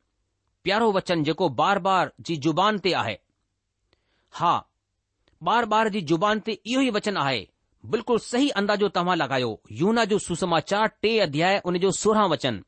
प्यारो 0.64 0.92
वचन 0.98 1.24
जेको 1.24 1.50
बार 1.62 1.80
बार 1.90 2.12
जी 2.28 2.36
ज़ुबान 2.48 2.80
ते 2.88 2.94
आहे 3.04 3.18
हा 4.42 4.54
बार 5.43 5.65
बार 5.65 5.89
जी 5.89 6.02
ज़ुबान 6.02 6.39
ते 6.45 6.52
इहो 6.65 6.82
ई 6.82 6.89
वचन 6.95 7.17
आहे 7.17 7.48
बिल्कुलु 7.93 8.19
सही 8.26 8.50
अंदाज़ो 8.60 8.88
तव्हां 8.98 9.15
लॻायो 9.17 9.50
यूना 9.80 10.06
जो 10.12 10.19
सुसमाचार 10.19 10.88
टे 11.02 11.17
अध्याय 11.21 11.58
उन 11.65 11.78
जो 11.80 11.91
सोरहं 11.98 12.30
वचन 12.30 12.63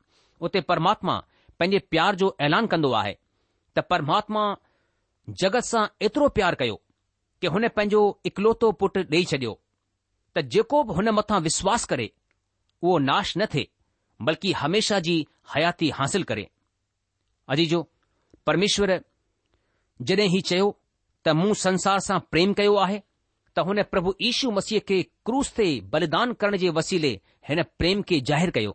उते 0.46 0.60
परमात्मा 0.68 1.16
पंहिंजे 1.58 1.78
प्यार 1.90 2.16
जो 2.16 2.34
ऐलान 2.48 2.66
कंदो 2.72 2.90
आहे 3.00 3.14
त 3.76 3.84
परमात्मा 3.90 4.44
जगत 5.42 5.64
सां 5.64 5.86
एतिरो 6.06 6.28
प्यार 6.38 6.54
कयो 6.60 6.80
कि 7.40 7.46
हुन 7.56 7.68
पंहिंजो 7.76 8.02
इकलोतो 8.26 8.70
पुटु 8.82 9.00
ॾेई 9.00 9.24
छडि॒यो 9.32 9.56
त 10.36 10.40
जेको 10.54 10.82
बि 10.90 10.94
हुन 11.00 11.08
मथां 11.18 11.40
विश्वास 11.48 11.84
करे 11.92 12.10
उहो 12.82 12.98
नाश 13.10 13.36
न 13.38 13.46
थे 13.54 13.66
बल्कि 14.28 14.52
हमेशा 14.62 14.98
जी 15.08 15.14
हयाती 15.54 15.90
हासिल 16.00 16.22
करे 16.30 16.48
अजी 17.54 17.66
जो 17.74 17.86
परमेश्वर 18.46 18.98
जॾहिं 20.08 20.28
ही 20.36 20.40
चयो 20.52 20.74
त 21.28 21.34
मूं 21.36 21.54
संसार 21.60 21.98
सां 22.00 22.18
प्रेम 22.32 22.52
कयो 22.58 22.74
आहे 22.84 22.98
त 23.56 23.62
हुन 23.68 23.82
प्रभु 23.92 24.12
ईशू 24.28 24.50
मसीह 24.58 24.80
खे 24.88 25.00
क्रूस 25.28 25.50
ते 25.56 25.66
बलिदान 25.94 26.32
करण 26.42 26.56
जे 26.62 26.68
वसीले 26.78 27.10
हिन 27.48 27.62
प्रेम 27.78 28.00
खे 28.08 28.20
ज़ाहिरु 28.30 28.52
कयो 28.58 28.72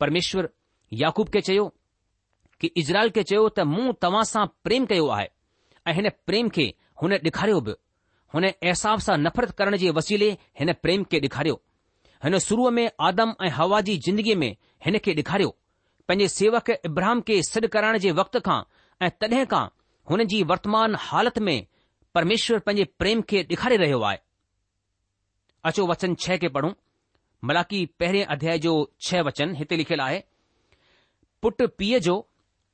परमेश्वर 0.00 0.48
याकूब 1.02 1.28
खे 1.34 1.40
चयो 1.48 1.66
कि 2.60 2.70
इजराइल 2.82 3.10
खे 3.18 3.22
चयो 3.32 3.42
त 3.58 3.66
मूं 3.74 3.92
तव्हां 4.06 4.24
सां 4.32 4.46
प्रेम 4.68 4.86
कयो 4.92 5.08
आहे 5.18 5.28
ऐं 5.90 5.94
हिन 6.00 6.10
प्रेम 6.30 6.48
खे 6.56 6.66
हुन 7.02 7.12
ॾेखारियो 7.28 7.60
बि 7.68 7.74
हुन 8.34 8.48
अहसाफ़ 8.50 9.04
सां 9.08 9.18
नफ़रत 9.26 9.54
करण 9.60 9.76
जे 9.84 9.90
वसीले 10.00 10.30
हिन 10.62 10.72
प्रेम 10.82 11.04
खे 11.12 11.20
ॾेखारियो 11.28 11.60
हिन 12.24 12.38
शुरूअ 12.48 12.70
में 12.78 12.84
आदम 13.10 13.34
ऐं 13.46 13.50
हवा 13.60 13.80
जी 13.90 13.98
ज़िंदगीअ 14.08 14.36
में 14.44 14.50
हिन 14.86 14.98
खे 15.06 15.14
ॾेखारियो 15.22 15.56
पंहिंजे 16.08 16.28
सेवक 16.38 16.70
इब्राहम 16.90 17.20
खे 17.30 17.42
सॾु 17.52 17.68
कराइण 17.76 17.98
जे 18.06 18.12
वक़्त 18.22 18.40
खां 18.48 18.60
ऐं 19.06 19.10
तॾहिं 19.20 19.44
खां 19.54 19.66
हुन 20.10 20.24
जी 20.24 20.42
वर्तमान 20.48 20.94
हालति 21.00 21.40
में 21.48 21.66
परमेश्वर 22.14 22.58
पंहिंजे 22.66 22.84
प्रेम 22.98 23.20
खे 23.30 23.42
ॾेखारे 23.50 23.76
रहियो 23.76 24.00
आहे 24.10 24.18
अचो 25.70 25.86
वचन 25.86 26.14
छह 26.24 26.36
खे 26.44 26.48
पढ़ूं 26.56 26.70
मलाकी 27.48 27.84
पहिरियों 28.00 28.26
अध्याय 28.34 28.58
जो 28.66 28.72
छह 29.08 29.22
वचन 29.28 29.54
हिते 29.56 29.76
लिखियलु 29.76 30.02
आहे 30.02 30.22
पुट 31.42 31.62
पीउ 31.78 31.98
जो 32.06 32.16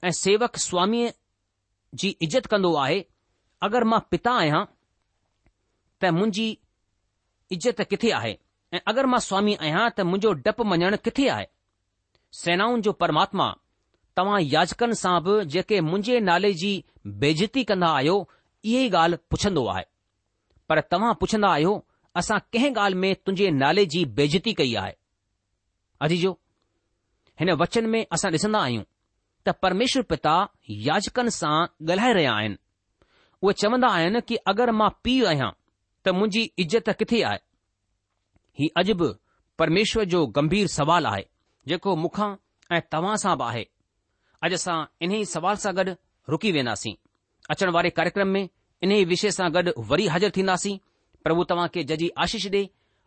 ऐं 0.05 0.11
सेवक 0.21 0.57
स्वामीअ 0.67 1.11
जी 2.03 2.09
इज़त 2.27 2.47
कन्दो 2.55 2.75
आहे 2.85 3.05
अगरि 3.69 3.85
मां 3.95 4.01
पिता 4.11 4.33
आहियां 4.43 4.65
त 6.01 6.13
मुंहिंजी 6.19 6.47
इज़त 7.59 7.83
किथे 7.91 8.11
आहे 8.21 8.37
ऐं 8.75 8.81
अगरि 8.93 9.11
मां 9.15 9.21
स्वामी 9.29 9.55
आहियां 9.61 9.85
त 9.99 10.07
मुंहिंजो 10.13 10.33
डपु 10.47 10.65
मञणु 10.75 10.97
किथे 11.11 11.29
आहे 11.37 11.47
सेनाउनि 12.45 12.83
जो 12.89 12.93
परमात्मा 13.05 13.55
तव्हां 14.19 14.41
याचकनि 14.51 14.95
सां 14.99 15.17
बि 15.27 15.35
जेके 15.53 15.79
मुंहिंजे 15.85 16.19
नाले 16.27 16.51
जी 16.63 16.69
बेज़ती 17.23 17.63
कन्दा 17.71 17.89
आहियो 17.97 18.13
इहे 18.65 18.85
ई 18.85 18.91
ॻाल्हि 18.97 19.19
पुछंदो 19.33 19.65
आहे 19.73 19.85
पर 20.69 20.81
तव्हां 20.95 21.13
पुछन्दा 21.23 21.49
आहियो 21.55 21.73
असां 22.21 22.39
कंहिं 22.53 22.71
ॻाल्हि 22.75 23.01
में 23.05 23.09
तुंहिंजे 23.27 23.51
नाले 23.63 23.85
जी 23.95 24.05
बेइज़ती 24.21 24.53
कई 24.61 24.75
आहे 24.83 24.93
अज 26.05 26.13
जो 26.23 26.33
हिन 27.41 27.51
वचन 27.65 27.91
में 27.95 28.01
असां 28.17 28.31
डि॒सन्दा 28.35 28.61
आहियूं 28.69 28.83
त 29.47 29.55
परमेश्वर 29.67 30.03
पिता 30.13 30.37
याचकनि 30.87 31.31
सां 31.41 31.55
ॻाल्हाए 31.91 32.13
रहिया 32.21 32.35
आहिनि 32.35 32.57
उहे 33.43 33.53
चवन्दा 33.65 33.89
आहिनि 33.99 34.21
कि 34.29 34.37
अगरि 34.55 34.73
मां 34.83 34.91
पीउ 35.05 35.27
आहियां 35.33 35.51
त 36.05 36.17
मुंहिंजी 36.21 36.47
इज़त 36.67 36.91
किथे 37.03 37.23
आहे 37.33 37.45
ही 38.61 38.71
अॼु 38.83 38.95
बि 39.03 39.13
परमेश्वर 39.65 40.05
जो 40.17 40.27
गंभीर 40.41 40.67
सवाल 40.81 41.07
आहे 41.15 41.25
जेको 41.75 41.95
मूंखां 42.05 42.35
ऐं 42.77 42.81
तव्हां 42.97 43.17
सां 43.27 43.37
बि 43.39 43.45
आहे 43.53 43.65
अॼु 44.45 44.55
असां 44.61 44.79
इन्ही 45.05 45.19
सवाल 45.33 45.57
सां 45.63 45.71
गॾु 45.77 45.83
रुकी 46.33 46.51
वेंदासीं 46.55 46.95
अचण 47.53 47.69
वारे 47.77 47.91
कार्यक्रम 47.99 48.29
में 48.37 48.49
इन 48.85 48.91
ई 48.93 49.05
विषय 49.13 49.31
सां 49.39 49.47
गॾु 49.55 49.73
वरी 49.91 50.07
हाज़िर 50.15 50.33
थींदासीं 50.37 50.77
प्रभु 51.25 51.45
तव्हां 51.53 51.69
खे 51.77 51.85
जजी 51.93 52.09
आशीष 52.25 52.47
ॾे 52.57 52.61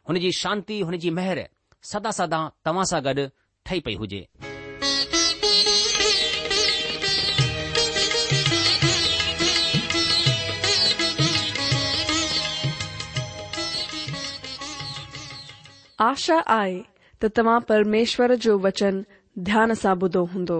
हुन 0.09 0.19
जी 0.23 0.31
शांती 0.37 0.79
हुन 0.87 0.97
जी 1.03 1.09
मेहर 1.19 1.41
सदा 1.89 2.11
सदा 2.19 2.39
तव्हां 2.65 2.85
सां 2.91 3.01
गॾु 3.05 3.27
ठही 3.65 3.79
पई 3.85 3.95
हुजे 4.01 4.21
आशा 16.09 16.39
आहे 16.59 16.81
त 17.21 17.31
तव्हां 17.37 17.59
परमेश्वर 17.73 18.35
जो 18.47 18.57
वचन 18.67 19.03
ध्यान 19.51 19.73
सां 19.83 19.95
ॿुधो 20.07 20.23
हूंदो 20.33 20.59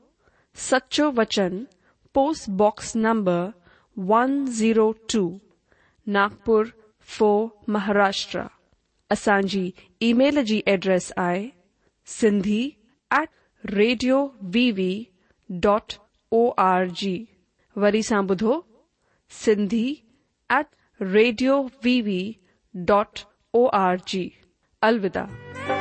सच्चो 0.59 1.09
वचन 1.19 1.65
पोस्ट 2.13 2.49
बॉक्स 2.59 2.95
नंबर 2.95 3.51
102 4.11 5.21
नागपुर 6.15 6.65
फो 7.17 7.29
महाराष्ट्र 7.75 8.41
असल 9.11 9.45
ईमेल 10.07 10.41
एड्रेस 10.67 11.11
आहे 11.17 11.47
Sindhi 12.19 12.61
at 13.19 13.29
radio 13.73 14.21
V V 14.53 14.91
dot 15.65 15.93
O 16.33 16.47
R 16.65 16.85
G 17.01 17.15
वरी 17.77 18.03
सां 18.03 18.25
बुधो 18.27 18.61
Sindhi 19.43 19.85
at 20.57 20.67
radio 21.01 21.59
V V 21.83 22.21
dot 22.91 23.19
O 23.57 23.67
R 23.85 23.97
G 24.07 24.29
अलविदा 24.89 25.80